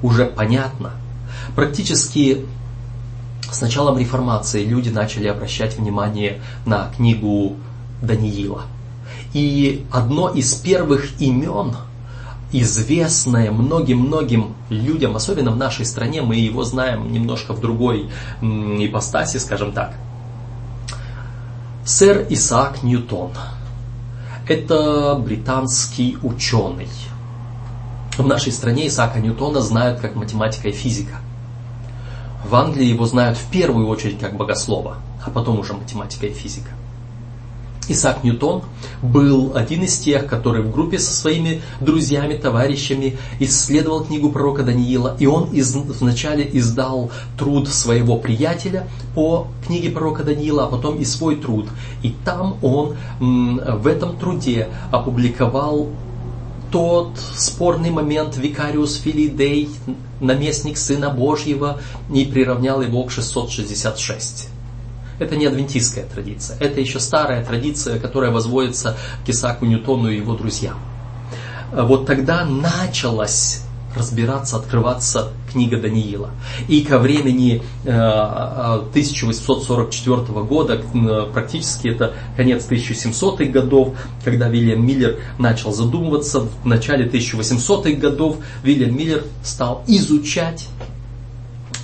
уже 0.00 0.26
понятна. 0.26 0.92
Практически 1.56 2.46
с 3.50 3.60
началом 3.60 3.98
реформации 3.98 4.64
люди 4.64 4.90
начали 4.90 5.26
обращать 5.26 5.76
внимание 5.76 6.40
на 6.66 6.88
книгу 6.94 7.56
Даниила. 8.00 8.62
И 9.32 9.84
одно 9.90 10.28
из 10.28 10.54
первых 10.54 11.20
имен, 11.20 11.74
известное 12.52 13.50
многим-многим 13.50 14.54
людям, 14.68 15.16
особенно 15.16 15.50
в 15.50 15.56
нашей 15.56 15.84
стране, 15.84 16.22
мы 16.22 16.36
его 16.36 16.62
знаем 16.62 17.10
немножко 17.12 17.54
в 17.54 17.60
другой 17.60 18.08
ипостаси, 18.40 19.38
скажем 19.38 19.72
так– 19.72 19.96
Сэр 21.84 22.26
Исаак 22.30 22.84
Ньютон. 22.84 23.32
Это 24.46 25.16
британский 25.16 26.16
ученый. 26.22 26.88
В 28.16 28.24
нашей 28.24 28.52
стране 28.52 28.86
Исаака 28.86 29.18
Ньютона 29.18 29.60
знают 29.62 29.98
как 29.98 30.14
математика 30.14 30.68
и 30.68 30.72
физика. 30.72 31.16
В 32.44 32.54
Англии 32.54 32.86
его 32.86 33.04
знают 33.06 33.36
в 33.36 33.50
первую 33.50 33.88
очередь 33.88 34.20
как 34.20 34.36
богослова, 34.36 34.98
а 35.26 35.30
потом 35.30 35.58
уже 35.58 35.72
математика 35.72 36.26
и 36.26 36.32
физика. 36.32 36.70
Исаак 37.88 38.22
Ньютон 38.22 38.62
был 39.02 39.52
один 39.56 39.82
из 39.82 39.98
тех, 39.98 40.26
который 40.26 40.62
в 40.62 40.70
группе 40.70 40.98
со 40.98 41.12
своими 41.12 41.62
друзьями, 41.80 42.36
товарищами 42.36 43.16
исследовал 43.40 44.04
книгу 44.04 44.30
пророка 44.30 44.62
Даниила, 44.62 45.16
и 45.18 45.26
он 45.26 45.50
из, 45.52 45.74
вначале 45.74 46.48
издал 46.52 47.10
труд 47.36 47.68
своего 47.68 48.18
приятеля 48.18 48.88
по 49.14 49.48
книге 49.66 49.90
пророка 49.90 50.22
Даниила, 50.22 50.64
а 50.64 50.68
потом 50.68 50.98
и 50.98 51.04
свой 51.04 51.36
труд. 51.36 51.66
И 52.02 52.14
там 52.24 52.56
он 52.62 52.96
в 53.18 53.86
этом 53.86 54.16
труде 54.16 54.68
опубликовал 54.92 55.88
тот 56.70 57.18
спорный 57.36 57.90
момент 57.90 58.36
Викариус 58.36 58.96
Филидей, 58.96 59.68
наместник 60.20 60.78
Сына 60.78 61.10
Божьего, 61.10 61.80
и 62.12 62.24
приравнял 62.24 62.80
его 62.80 63.04
к 63.04 63.10
666. 63.10 64.51
Это 65.22 65.36
не 65.36 65.46
адвентистская 65.46 66.04
традиция, 66.04 66.56
это 66.58 66.80
еще 66.80 66.98
старая 66.98 67.44
традиция, 67.44 67.98
которая 67.98 68.30
возводится 68.30 68.96
к 69.24 69.28
Исааку 69.28 69.66
Ньютону 69.66 70.10
и 70.10 70.16
его 70.16 70.34
друзьям. 70.34 70.78
Вот 71.72 72.06
тогда 72.06 72.44
началось 72.44 73.62
разбираться, 73.96 74.56
открываться 74.56 75.32
книга 75.50 75.78
Даниила. 75.78 76.30
И 76.68 76.82
ко 76.82 76.98
времени 76.98 77.62
1844 77.84 80.22
года, 80.44 80.82
практически 81.32 81.88
это 81.88 82.12
конец 82.36 82.66
1700-х 82.68 83.44
годов, 83.44 83.94
когда 84.24 84.48
Вильям 84.48 84.86
Миллер 84.86 85.18
начал 85.38 85.72
задумываться, 85.72 86.40
в 86.40 86.66
начале 86.66 87.06
1800-х 87.06 88.00
годов 88.00 88.36
Вильям 88.62 88.96
Миллер 88.96 89.24
стал 89.42 89.82
изучать 89.86 90.68
Э, 90.78 90.91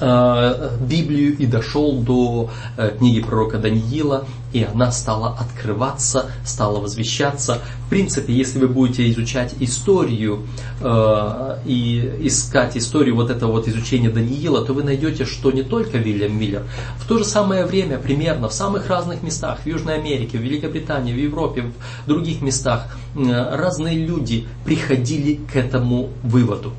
Библию 0.00 1.36
и 1.36 1.46
дошел 1.46 2.00
до 2.00 2.50
э, 2.76 2.92
книги 2.96 3.20
пророка 3.20 3.58
Даниила, 3.58 4.26
и 4.52 4.62
она 4.62 4.92
стала 4.92 5.36
открываться, 5.38 6.30
стала 6.44 6.78
возвещаться. 6.78 7.60
В 7.86 7.90
принципе, 7.90 8.32
если 8.32 8.58
вы 8.58 8.68
будете 8.68 9.10
изучать 9.10 9.54
историю 9.60 10.46
э, 10.80 11.58
и 11.66 12.18
искать 12.22 12.76
историю 12.76 13.16
вот 13.16 13.30
этого 13.30 13.52
вот 13.52 13.68
изучения 13.68 14.10
Даниила, 14.10 14.64
то 14.64 14.72
вы 14.72 14.84
найдете, 14.84 15.24
что 15.24 15.50
не 15.50 15.62
только 15.62 15.98
Вильям 15.98 16.38
Миллер, 16.38 16.62
в 16.98 17.06
то 17.06 17.18
же 17.18 17.24
самое 17.24 17.66
время, 17.66 17.98
примерно 17.98 18.48
в 18.48 18.52
самых 18.52 18.88
разных 18.88 19.22
местах, 19.22 19.60
в 19.64 19.66
Южной 19.66 19.96
Америке, 19.96 20.38
в 20.38 20.42
Великобритании, 20.42 21.12
в 21.12 21.18
Европе, 21.18 21.72
в 22.04 22.08
других 22.08 22.40
местах, 22.40 22.96
разные 23.14 23.98
люди 23.98 24.46
приходили 24.64 25.40
к 25.52 25.56
этому 25.56 26.10
выводу. 26.22 26.72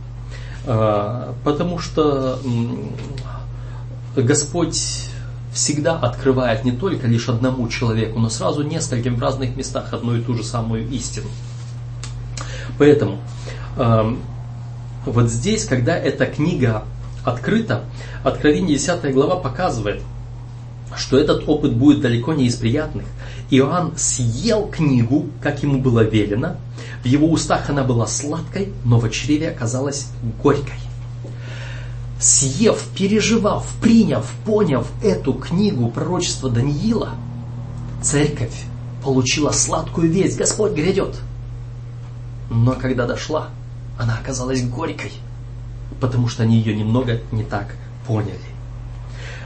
А, 0.65 1.33
потому 1.43 1.79
что 1.79 2.39
Господь 4.15 5.09
всегда 5.53 5.97
открывает 5.97 6.63
не 6.63 6.71
только 6.71 7.07
лишь 7.07 7.27
одному 7.29 7.67
человеку, 7.69 8.19
но 8.19 8.29
сразу 8.29 8.63
нескольким 8.63 9.15
в 9.15 9.21
разных 9.21 9.55
местах 9.55 9.93
одну 9.93 10.15
и 10.15 10.21
ту 10.21 10.35
же 10.35 10.43
самую 10.43 10.87
истину. 10.89 11.27
Поэтому 12.77 13.19
а, 13.77 14.15
вот 15.05 15.29
здесь, 15.29 15.65
когда 15.65 15.95
эта 15.97 16.25
книга 16.25 16.83
открыта, 17.25 17.83
Откровение 18.23 18.77
10 18.77 19.13
глава 19.13 19.37
показывает, 19.37 20.01
что 20.97 21.17
этот 21.17 21.47
опыт 21.47 21.73
будет 21.73 22.01
далеко 22.01 22.33
не 22.33 22.47
из 22.47 22.55
приятных. 22.55 23.05
Иоанн 23.51 23.93
съел 23.97 24.67
книгу, 24.67 25.27
как 25.41 25.63
ему 25.63 25.79
было 25.79 26.01
велено. 26.01 26.57
В 27.03 27.07
его 27.07 27.27
устах 27.29 27.69
она 27.69 27.83
была 27.83 28.05
сладкой, 28.05 28.71
но 28.85 28.99
в 28.99 29.09
чреве 29.09 29.49
оказалась 29.49 30.07
горькой. 30.43 30.79
Съев, 32.19 32.83
переживав, 32.95 33.65
приняв, 33.81 34.29
поняв 34.45 34.87
эту 35.01 35.33
книгу 35.33 35.89
пророчества 35.89 36.49
Даниила, 36.49 37.11
церковь 38.03 38.65
получила 39.03 39.51
сладкую 39.51 40.11
весть, 40.11 40.37
Господь 40.37 40.73
грядет. 40.73 41.15
Но 42.49 42.73
когда 42.73 43.07
дошла, 43.07 43.47
она 43.97 44.17
оказалась 44.17 44.61
горькой, 44.63 45.13
потому 46.01 46.27
что 46.27 46.43
они 46.43 46.57
ее 46.57 46.75
немного 46.75 47.19
не 47.31 47.43
так 47.43 47.75
поняли. 48.05 48.37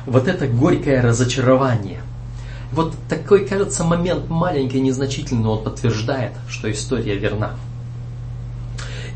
Вот 0.06 0.28
это 0.28 0.48
горькое 0.48 1.00
разочарование– 1.00 2.02
вот 2.74 2.96
такой, 3.08 3.46
кажется, 3.46 3.84
момент 3.84 4.30
маленький, 4.30 4.82
незначительный, 4.82 5.44
но 5.44 5.54
он 5.54 5.64
подтверждает, 5.64 6.34
что 6.50 6.72
история 6.72 7.16
верна. 7.16 7.52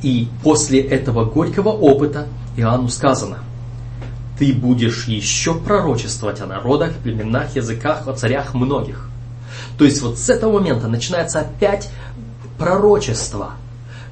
И 0.04 0.28
после 0.44 0.82
этого 0.82 1.26
горького 1.26 1.70
опыта 1.70 2.28
Иоанну 2.56 2.90
сказано, 2.90 3.40
ты 4.38 4.54
будешь 4.54 5.06
еще 5.08 5.56
пророчествовать 5.56 6.42
о 6.42 6.46
народах, 6.46 6.94
племенах, 7.04 7.56
языках, 7.56 8.08
о 8.08 8.14
царях 8.14 8.54
многих. 8.54 9.10
То 9.78 9.86
есть 9.86 10.02
вот 10.02 10.20
с 10.20 10.30
этого 10.30 10.60
момента 10.60 10.88
начинается 10.88 11.40
опять 11.40 11.90
пророчество, 12.60 13.54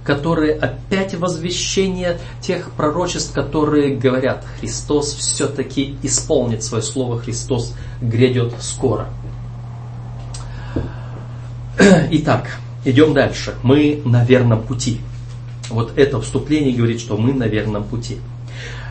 которые 0.03 0.53
опять 0.53 1.15
возвещение 1.15 2.19
тех 2.41 2.71
пророчеств, 2.71 3.33
которые 3.33 3.95
говорят, 3.95 4.43
Христос 4.59 5.13
все-таки 5.13 5.97
исполнит 6.03 6.63
свое 6.63 6.83
слово, 6.83 7.19
Христос 7.19 7.73
грядет 8.01 8.53
скоро. 8.59 9.07
Итак, 12.11 12.57
идем 12.85 13.13
дальше. 13.13 13.55
Мы 13.61 14.01
на 14.05 14.23
верном 14.23 14.61
пути. 14.61 15.01
Вот 15.69 15.97
это 15.97 16.21
вступление 16.21 16.73
говорит, 16.73 17.01
что 17.01 17.17
мы 17.17 17.33
на 17.33 17.45
верном 17.45 17.83
пути. 17.83 18.19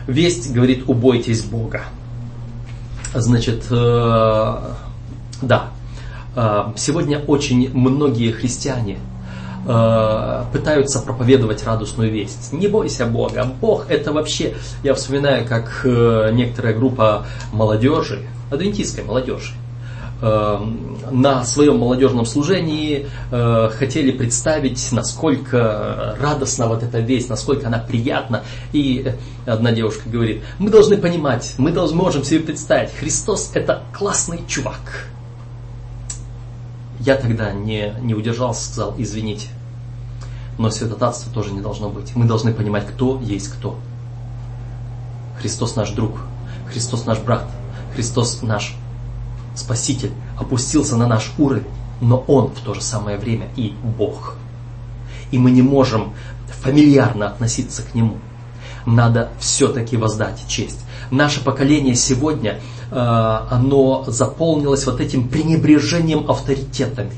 Весть 0.07 0.53
говорит, 0.53 0.83
убойтесь 0.87 1.43
Бога. 1.43 1.81
Значит, 3.13 3.65
э, 3.71 4.57
да, 5.41 5.69
э, 6.35 6.63
сегодня 6.75 7.19
очень 7.19 7.71
многие 7.73 8.31
христиане 8.31 8.99
э, 9.65 10.43
пытаются 10.53 10.99
проповедовать 10.99 11.63
радостную 11.63 12.11
весть. 12.11 12.53
Не 12.53 12.67
бойся 12.67 13.07
Бога. 13.07 13.47
Бог 13.61 13.89
это 13.89 14.13
вообще, 14.13 14.55
я 14.83 14.93
вспоминаю, 14.93 15.47
как 15.47 15.81
э, 15.85 16.29
некоторая 16.33 16.75
группа 16.75 17.25
молодежи, 17.51 18.27
адвентистской 18.51 19.03
молодежи, 19.03 19.53
на 20.21 21.43
своем 21.43 21.77
молодежном 21.77 22.25
служении 22.25 23.07
э, 23.31 23.69
хотели 23.73 24.11
представить, 24.11 24.91
насколько 24.91 26.15
радостна 26.19 26.67
вот 26.67 26.83
эта 26.83 26.99
весть, 26.99 27.29
насколько 27.29 27.67
она 27.67 27.79
приятна. 27.79 28.43
И 28.71 29.13
одна 29.45 29.71
девушка 29.71 30.09
говорит, 30.09 30.43
мы 30.57 30.69
должны 30.69 30.97
понимать, 30.97 31.55
мы 31.57 31.71
должны, 31.71 31.97
можем 31.97 32.23
себе 32.23 32.39
представить, 32.39 32.91
Христос 32.91 33.51
это 33.53 33.83
классный 33.93 34.39
чувак. 34.47 35.09
Я 36.99 37.15
тогда 37.15 37.51
не, 37.51 37.93
не 38.01 38.13
удержался, 38.13 38.65
сказал, 38.65 38.95
извините, 38.97 39.49
но 40.57 40.69
святотатство 40.69 41.31
тоже 41.31 41.51
не 41.51 41.61
должно 41.61 41.89
быть. 41.89 42.15
Мы 42.15 42.25
должны 42.25 42.53
понимать, 42.53 42.87
кто 42.87 43.19
есть 43.21 43.49
кто. 43.49 43.77
Христос 45.39 45.75
наш 45.75 45.91
друг, 45.91 46.21
Христос 46.71 47.05
наш 47.05 47.19
брат, 47.19 47.45
Христос 47.93 48.41
наш 48.41 48.75
Спаситель 49.55 50.11
опустился 50.37 50.95
на 50.95 51.07
наш 51.07 51.31
уровень, 51.37 51.65
но 52.01 52.23
Он 52.27 52.49
в 52.49 52.59
то 52.59 52.73
же 52.73 52.81
самое 52.81 53.17
время 53.17 53.47
и 53.55 53.73
Бог. 53.97 54.35
И 55.31 55.37
мы 55.37 55.51
не 55.51 55.61
можем 55.61 56.13
фамильярно 56.61 57.27
относиться 57.27 57.81
к 57.83 57.95
Нему. 57.95 58.17
Надо 58.85 59.29
все-таки 59.39 59.97
воздать 59.97 60.43
честь. 60.47 60.79
Наше 61.09 61.43
поколение 61.43 61.95
сегодня, 61.95 62.59
э, 62.91 62.95
оно 62.95 64.03
заполнилось 64.07 64.85
вот 64.85 64.99
этим 64.99 65.27
пренебрежением 65.27 66.29
авторитетами. 66.29 67.13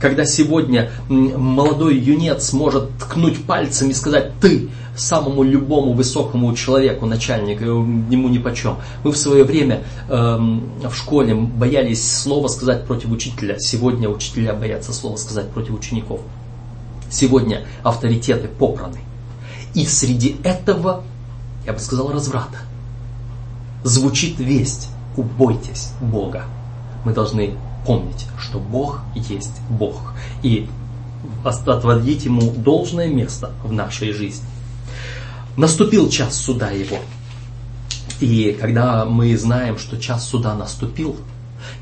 Когда 0.00 0.26
сегодня 0.26 0.90
молодой 1.08 1.96
юнец 1.96 2.52
может 2.52 2.98
ткнуть 2.98 3.44
пальцем 3.44 3.88
и 3.88 3.94
сказать 3.94 4.32
«ты», 4.40 4.68
самому 4.96 5.42
любому 5.42 5.92
высокому 5.92 6.54
человеку, 6.54 7.06
начальнику, 7.06 7.64
ему 7.64 8.28
ни 8.28 8.38
почем. 8.38 8.76
Мы 9.04 9.12
в 9.12 9.16
свое 9.16 9.44
время 9.44 9.84
э, 10.08 10.14
в 10.16 10.94
школе 10.94 11.34
боялись 11.34 12.10
слова 12.10 12.48
сказать 12.48 12.86
против 12.86 13.10
учителя. 13.10 13.58
Сегодня 13.58 14.08
учителя 14.08 14.54
боятся 14.54 14.92
слова 14.92 15.16
сказать 15.16 15.50
против 15.50 15.74
учеников. 15.74 16.20
Сегодня 17.10 17.66
авторитеты 17.82 18.48
попраны. 18.48 18.98
И 19.74 19.84
среди 19.84 20.36
этого, 20.42 21.04
я 21.66 21.72
бы 21.72 21.78
сказал, 21.78 22.10
разврата, 22.10 22.58
звучит 23.84 24.38
весть 24.38 24.88
«Убойтесь 25.16 25.92
Бога». 26.00 26.44
Мы 27.04 27.12
должны 27.12 27.54
помнить, 27.86 28.26
что 28.38 28.58
Бог 28.58 29.00
есть 29.14 29.60
Бог. 29.70 30.14
И 30.42 30.68
отводить 31.44 32.24
Ему 32.24 32.52
должное 32.52 33.08
место 33.08 33.52
в 33.62 33.72
нашей 33.72 34.12
жизни. 34.12 34.46
Наступил 35.56 36.08
час 36.08 36.36
суда 36.36 36.70
его. 36.70 36.98
И 38.20 38.56
когда 38.60 39.04
мы 39.04 39.36
знаем, 39.36 39.78
что 39.78 39.98
час 39.98 40.28
суда 40.28 40.54
наступил, 40.54 41.16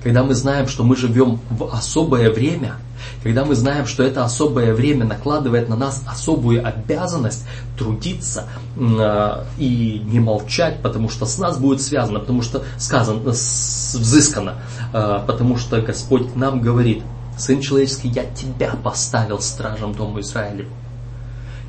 когда 0.02 0.22
мы 0.24 0.34
знаем, 0.34 0.68
что 0.68 0.84
мы 0.84 0.96
живем 0.96 1.40
в 1.50 1.64
особое 1.72 2.30
время, 2.30 2.76
когда 3.22 3.44
мы 3.44 3.54
знаем, 3.54 3.86
что 3.86 4.02
это 4.02 4.24
особое 4.24 4.74
время 4.74 5.04
накладывает 5.04 5.68
на 5.68 5.76
нас 5.76 6.02
особую 6.06 6.66
обязанность 6.66 7.44
трудиться 7.78 8.46
э, 8.76 9.44
и 9.58 10.00
не 10.04 10.20
молчать, 10.20 10.80
потому 10.82 11.08
что 11.08 11.26
с 11.26 11.38
нас 11.38 11.58
будет 11.58 11.82
связано, 11.82 12.20
потому 12.20 12.42
что 12.42 12.64
сказано, 12.78 13.20
взыскано, 13.20 14.54
э, 14.92 15.20
потому 15.26 15.56
что 15.58 15.80
Господь 15.80 16.34
нам 16.34 16.60
говорит, 16.60 17.02
Сын 17.36 17.60
человеческий, 17.60 18.08
я 18.08 18.24
тебя 18.24 18.70
поставил 18.82 19.40
стражем 19.40 19.92
Дому 19.92 20.20
Израилеву. 20.20 20.70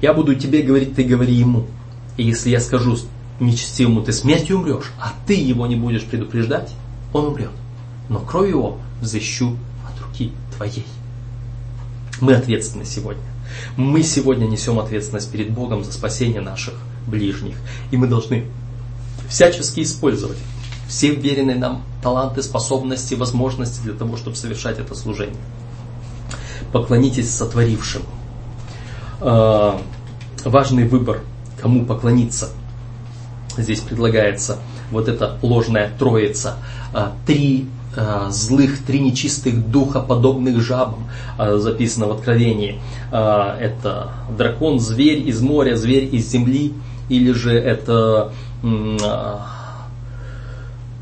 Я 0.01 0.13
буду 0.13 0.35
тебе 0.35 0.61
говорить, 0.61 0.95
ты 0.95 1.03
говори 1.03 1.33
ему. 1.33 1.65
И 2.17 2.23
если 2.23 2.49
я 2.49 2.59
скажу 2.59 2.97
нечестивому, 3.39 4.01
ты 4.01 4.13
смертью 4.13 4.57
умрешь, 4.57 4.91
а 4.99 5.13
ты 5.27 5.33
его 5.33 5.67
не 5.67 5.75
будешь 5.75 6.03
предупреждать, 6.03 6.71
он 7.13 7.25
умрет. 7.27 7.51
Но 8.09 8.19
кровь 8.19 8.49
его 8.49 8.77
взыщу 9.01 9.57
от 9.89 10.01
руки 10.01 10.31
твоей. 10.55 10.85
Мы 12.21 12.33
ответственны 12.33 12.85
сегодня. 12.85 13.23
Мы 13.77 14.03
сегодня 14.03 14.45
несем 14.45 14.79
ответственность 14.79 15.31
перед 15.31 15.51
Богом 15.51 15.83
за 15.83 15.91
спасение 15.91 16.41
наших 16.41 16.75
ближних. 17.07 17.55
И 17.91 17.97
мы 17.97 18.07
должны 18.07 18.45
всячески 19.29 19.81
использовать 19.81 20.37
все 20.87 21.13
веренные 21.13 21.57
нам 21.57 21.83
таланты, 22.01 22.43
способности, 22.43 23.15
возможности 23.15 23.81
для 23.81 23.93
того, 23.93 24.17
чтобы 24.17 24.35
совершать 24.35 24.79
это 24.79 24.95
служение. 24.95 25.35
Поклонитесь 26.71 27.33
сотворившему. 27.33 28.05
А, 29.21 29.81
важный 30.43 30.87
выбор 30.87 31.21
кому 31.65 31.83
поклониться. 31.83 32.49
Здесь 33.57 33.79
предлагается 33.79 34.59
вот 34.91 35.07
эта 35.07 35.39
ложная 35.41 35.89
троица, 35.97 36.57
а, 36.93 37.13
три 37.25 37.65
а, 37.97 38.29
злых, 38.29 38.85
три 38.85 38.99
нечистых 38.99 39.71
духа, 39.71 39.99
подобных 39.99 40.61
жабам, 40.61 41.07
а, 41.39 41.57
записано 41.57 42.05
в 42.05 42.11
Откровении. 42.11 42.79
Это 43.09 44.11
дракон, 44.37 44.79
зверь 44.79 45.27
из 45.27 45.41
моря, 45.41 45.75
зверь 45.75 46.07
из 46.13 46.29
земли, 46.29 46.73
или 47.09 47.31
же 47.31 47.57
это 47.57 48.31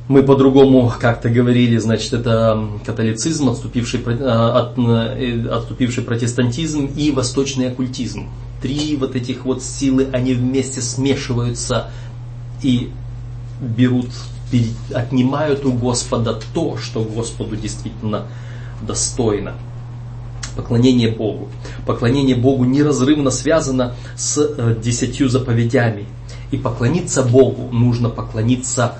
мы 0.08 0.24
по-другому 0.24 0.94
как-то 0.98 1.30
говорили, 1.30 1.78
значит, 1.78 2.14
это 2.14 2.70
католицизм, 2.86 3.50
отступивший, 3.50 4.02
от, 4.02 4.78
э, 4.78 5.48
отступивший 5.50 6.04
протестантизм 6.04 6.86
и 6.86 7.12
восточный 7.12 7.70
оккультизм. 7.70 8.30
Три 8.64 8.96
вот 8.96 9.18
этих 9.18 9.44
вот 9.44 9.62
силы, 9.62 10.08
они 10.14 10.34
вместе 10.36 10.80
смешиваются 10.80 11.92
и 12.62 12.94
берут, 13.60 14.08
отнимают 14.94 15.66
у 15.66 15.74
Господа 15.74 16.40
то, 16.54 16.78
что 16.78 17.04
Господу 17.04 17.58
действительно 17.58 18.28
достойно. 18.82 19.56
Поклонение 20.56 21.12
Богу. 21.12 21.50
Поклонение 21.86 22.38
Богу 22.38 22.64
неразрывно 22.64 23.32
связано 23.32 23.96
с 24.16 24.38
э, 24.38 24.78
десятью 24.82 25.28
заповедями. 25.28 26.06
И 26.52 26.58
поклониться 26.58 27.22
Богу 27.22 27.68
нужно 27.70 28.08
поклониться 28.08 29.00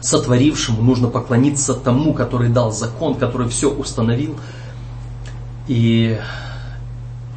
сотворившему, 0.00 0.82
нужно 0.82 1.06
поклониться 1.06 1.72
тому, 1.72 2.14
который 2.14 2.48
дал 2.48 2.72
закон, 2.72 3.14
который 3.14 3.48
все 3.48 3.70
установил. 3.70 4.36
И 5.68 6.18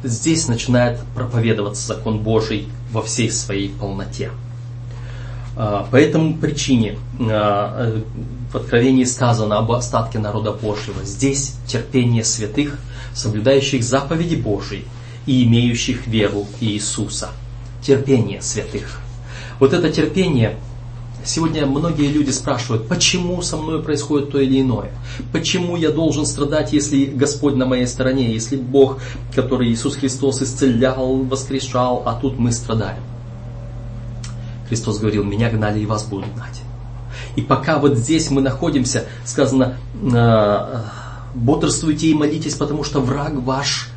здесь 0.02 0.48
начинает 0.48 1.00
проповедоваться 1.14 1.86
закон 1.86 2.18
Божий 2.18 2.68
во 2.90 3.02
всей 3.02 3.30
своей 3.30 3.68
полноте. 3.70 4.30
А, 5.56 5.86
по 5.90 5.96
этому 5.96 6.36
причине 6.36 6.98
а, 7.20 8.00
в 8.52 8.56
Откровении 8.56 9.04
сказано 9.04 9.58
об 9.58 9.72
остатке 9.72 10.18
народа 10.18 10.52
Божьего. 10.52 11.04
Здесь 11.04 11.56
терпение 11.66 12.24
святых, 12.24 12.78
соблюдающих 13.14 13.82
заповеди 13.82 14.36
Божьи 14.36 14.84
и 15.26 15.44
имеющих 15.44 16.06
веру 16.06 16.46
Иисуса. 16.60 17.30
Терпение 17.82 18.40
святых. 18.42 19.00
Вот 19.58 19.72
это 19.72 19.90
терпение 19.90 20.56
Сегодня 21.24 21.66
многие 21.66 22.08
люди 22.08 22.30
спрашивают, 22.30 22.88
почему 22.88 23.40
со 23.42 23.56
мной 23.56 23.82
происходит 23.82 24.30
то 24.30 24.40
или 24.40 24.60
иное? 24.60 24.90
Почему 25.32 25.76
я 25.76 25.90
должен 25.90 26.26
страдать, 26.26 26.72
если 26.72 27.04
Господь 27.04 27.54
на 27.54 27.64
моей 27.64 27.86
стороне, 27.86 28.32
если 28.32 28.56
Бог, 28.56 28.98
который 29.34 29.70
Иисус 29.70 29.96
Христос 29.96 30.42
исцелял, 30.42 31.18
воскрешал, 31.18 32.02
а 32.06 32.14
тут 32.14 32.38
мы 32.38 32.50
страдаем? 32.50 33.02
Христос 34.68 34.98
говорил, 34.98 35.22
меня 35.22 35.50
гнали 35.50 35.80
и 35.80 35.86
вас 35.86 36.04
будут 36.04 36.32
гнать. 36.34 36.62
И 37.36 37.42
пока 37.42 37.78
вот 37.78 37.96
здесь 37.96 38.30
мы 38.30 38.40
находимся, 38.40 39.04
сказано, 39.24 39.76
«А, 40.12 40.84
бодрствуйте 41.34 42.08
и 42.08 42.14
молитесь, 42.14 42.54
потому 42.54 42.84
что 42.84 43.00
враг 43.00 43.32
ваш, 43.34 43.90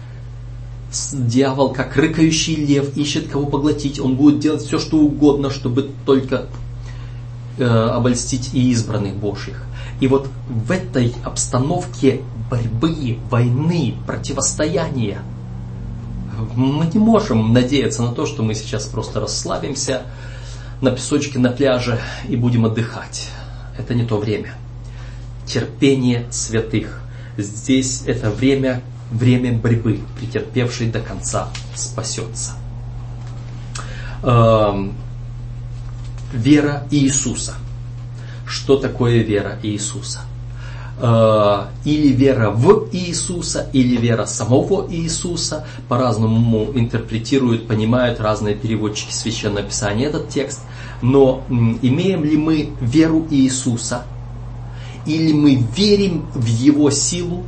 дьявол, 1.11 1.69
как 1.69 1.95
рыкающий 1.95 2.55
лев, 2.55 2.95
ищет 2.95 3.27
кого 3.27 3.47
поглотить. 3.47 3.99
Он 3.99 4.15
будет 4.15 4.39
делать 4.39 4.61
все, 4.61 4.79
что 4.79 4.97
угодно, 4.97 5.49
чтобы 5.49 5.89
только 6.05 6.35
э, 6.35 6.64
обольстить 7.59 8.53
и 8.53 8.71
избранных 8.71 9.15
Божьих. 9.15 9.63
И 9.99 10.07
вот 10.07 10.29
в 10.47 10.71
этой 10.71 11.13
обстановке 11.23 12.21
борьбы, 12.49 13.17
войны, 13.29 13.95
противостояния 14.05 15.21
мы 16.55 16.85
не 16.87 16.99
можем 16.99 17.53
надеяться 17.53 18.03
на 18.03 18.11
то, 18.11 18.25
что 18.25 18.43
мы 18.43 18.55
сейчас 18.55 18.85
просто 18.85 19.19
расслабимся, 19.19 20.01
на 20.81 20.91
песочке 20.91 21.39
на 21.39 21.49
пляже 21.49 21.99
и 22.27 22.35
будем 22.35 22.65
отдыхать. 22.65 23.29
Это 23.77 23.93
не 23.93 24.05
то 24.05 24.17
время. 24.17 24.55
Терпение 25.45 26.25
святых. 26.31 27.01
Здесь 27.37 28.03
это 28.05 28.29
время, 28.29 28.81
время 29.11 29.53
борьбы. 29.53 30.01
Претерпевший 30.19 30.87
до 30.87 30.99
конца 30.99 31.49
спасется. 31.75 32.53
Вера 36.33 36.87
Иисуса. 36.91 37.55
Что 38.47 38.77
такое 38.77 39.23
вера 39.23 39.57
Иисуса? 39.63 40.21
Э, 40.97 41.65
или 41.83 42.13
вера 42.13 42.51
в 42.51 42.87
Иисуса, 42.91 43.69
или 43.73 43.97
вера 43.97 44.25
самого 44.25 44.87
Иисуса. 44.89 45.65
По-разному 45.89 46.71
интерпретируют, 46.73 47.67
понимают 47.67 48.19
разные 48.21 48.55
переводчики 48.55 49.11
Священного 49.11 49.63
Писания 49.63 50.07
этот 50.07 50.29
текст. 50.29 50.61
Но 51.01 51.43
имеем 51.49 52.23
ли 52.23 52.37
мы 52.37 52.69
веру 52.79 53.27
Иисуса, 53.29 54.03
или 55.05 55.33
мы 55.33 55.63
верим 55.75 56.25
в 56.33 56.45
Его 56.45 56.89
силу, 56.89 57.43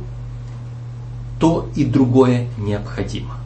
то 1.40 1.68
и 1.74 1.84
другое 1.84 2.48
необходимо. 2.58 3.36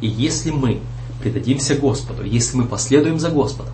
И 0.00 0.06
если 0.06 0.50
мы 0.50 0.80
предадимся 1.20 1.74
Господу, 1.74 2.22
если 2.24 2.58
мы 2.58 2.66
последуем 2.66 3.18
за 3.18 3.30
Господом, 3.30 3.72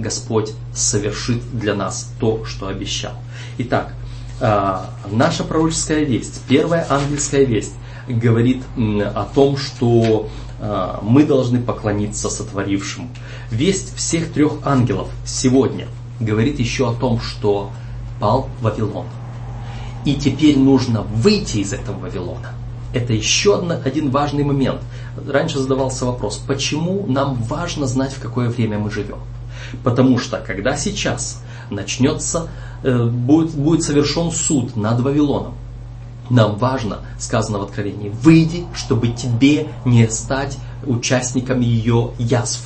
Господь 0.00 0.52
совершит 0.74 1.42
для 1.58 1.74
нас 1.74 2.12
то, 2.18 2.44
что 2.44 2.68
обещал. 2.68 3.12
Итак, 3.58 3.94
а, 4.40 4.90
наша 5.10 5.44
пророческая 5.44 6.04
весть, 6.04 6.42
первая 6.48 6.86
ангельская 6.88 7.44
весть, 7.44 7.74
говорит 8.08 8.62
о 8.76 9.28
том, 9.34 9.56
что 9.56 10.28
а, 10.60 11.00
мы 11.02 11.24
должны 11.24 11.60
поклониться 11.60 12.30
сотворившему. 12.30 13.08
Весть 13.50 13.94
всех 13.96 14.32
трех 14.32 14.54
ангелов 14.64 15.08
сегодня 15.24 15.88
говорит 16.20 16.58
еще 16.58 16.88
о 16.88 16.92
том, 16.92 17.20
что 17.20 17.70
пал 18.18 18.48
Вавилон. 18.60 19.06
И 20.04 20.14
теперь 20.14 20.58
нужно 20.58 21.02
выйти 21.02 21.58
из 21.58 21.72
этого 21.72 21.98
Вавилона. 21.98 22.54
Это 22.92 23.12
еще 23.12 23.58
один 23.84 24.10
важный 24.10 24.44
момент. 24.44 24.80
Раньше 25.26 25.58
задавался 25.58 26.06
вопрос, 26.06 26.38
почему 26.38 27.06
нам 27.06 27.34
важно 27.34 27.86
знать, 27.86 28.12
в 28.12 28.20
какое 28.20 28.48
время 28.48 28.78
мы 28.78 28.90
живем. 28.90 29.18
Потому 29.82 30.18
что 30.18 30.38
когда 30.38 30.76
сейчас 30.76 31.42
начнется, 31.70 32.48
э, 32.82 33.04
будет, 33.04 33.54
будет 33.54 33.82
совершен 33.82 34.30
суд 34.30 34.76
над 34.76 35.00
Вавилоном, 35.00 35.54
нам 36.30 36.56
важно, 36.56 37.00
сказано 37.18 37.58
в 37.58 37.62
Откровении, 37.62 38.08
выйди, 38.08 38.64
чтобы 38.74 39.08
тебе 39.08 39.68
не 39.84 40.08
стать 40.08 40.58
участником 40.86 41.60
ее 41.60 42.12
язв, 42.18 42.64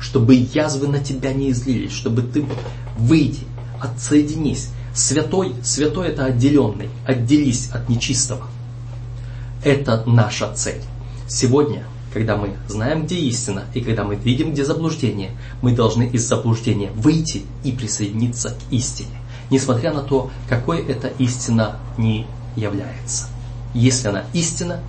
чтобы 0.00 0.34
язвы 0.34 0.88
на 0.88 0.98
тебя 0.98 1.32
не 1.32 1.52
излились, 1.52 1.92
чтобы 1.92 2.22
ты 2.22 2.44
выйди, 2.98 3.46
отсоединись. 3.80 4.70
Святой, 4.94 5.54
святой 5.62 6.08
это 6.08 6.26
отделенный, 6.26 6.90
отделись 7.06 7.70
от 7.70 7.88
нечистого. 7.88 8.46
Это 9.64 10.02
наша 10.06 10.52
цель. 10.52 10.82
Сегодня 11.28 11.84
когда 12.12 12.36
мы 12.36 12.50
знаем, 12.68 13.04
где 13.04 13.16
истина, 13.16 13.64
и 13.74 13.80
когда 13.80 14.04
мы 14.04 14.16
видим, 14.16 14.52
где 14.52 14.64
заблуждение, 14.64 15.30
мы 15.60 15.72
должны 15.72 16.04
из 16.04 16.26
заблуждения 16.26 16.90
выйти 16.94 17.42
и 17.64 17.72
присоединиться 17.72 18.50
к 18.50 18.72
истине, 18.72 19.16
несмотря 19.50 19.92
на 19.92 20.02
то, 20.02 20.30
какой 20.48 20.80
эта 20.82 21.08
истина 21.18 21.78
не 21.96 22.26
является. 22.56 23.28
Если 23.74 24.08
она 24.08 24.24
истина, 24.32 24.80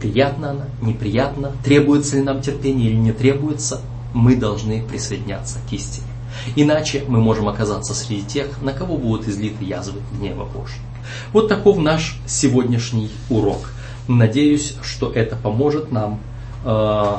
приятна 0.00 0.50
она, 0.50 0.66
неприятна, 0.80 1.52
требуется 1.64 2.16
ли 2.16 2.22
нам 2.22 2.40
терпение 2.40 2.90
или 2.90 2.96
не 2.96 3.12
требуется, 3.12 3.80
мы 4.14 4.36
должны 4.36 4.82
присоединяться 4.82 5.58
к 5.68 5.72
истине. 5.72 6.06
Иначе 6.54 7.04
мы 7.08 7.20
можем 7.20 7.48
оказаться 7.48 7.94
среди 7.94 8.22
тех, 8.22 8.62
на 8.62 8.72
кого 8.72 8.96
будут 8.96 9.26
излиты 9.26 9.64
язвы 9.64 10.00
гнева 10.12 10.44
Божьего. 10.44 10.84
Вот 11.32 11.48
таков 11.48 11.78
наш 11.78 12.18
сегодняшний 12.26 13.10
урок. 13.28 13.70
Надеюсь, 14.06 14.74
что 14.82 15.10
это 15.10 15.36
поможет 15.36 15.90
нам 15.90 16.20
э, 16.64 17.16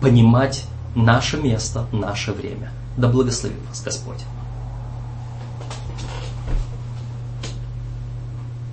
понимать 0.00 0.64
наше 0.94 1.36
место, 1.36 1.86
наше 1.92 2.32
время. 2.32 2.70
Да 2.96 3.08
благословит 3.08 3.58
вас 3.68 3.82
Господь. 3.82 4.24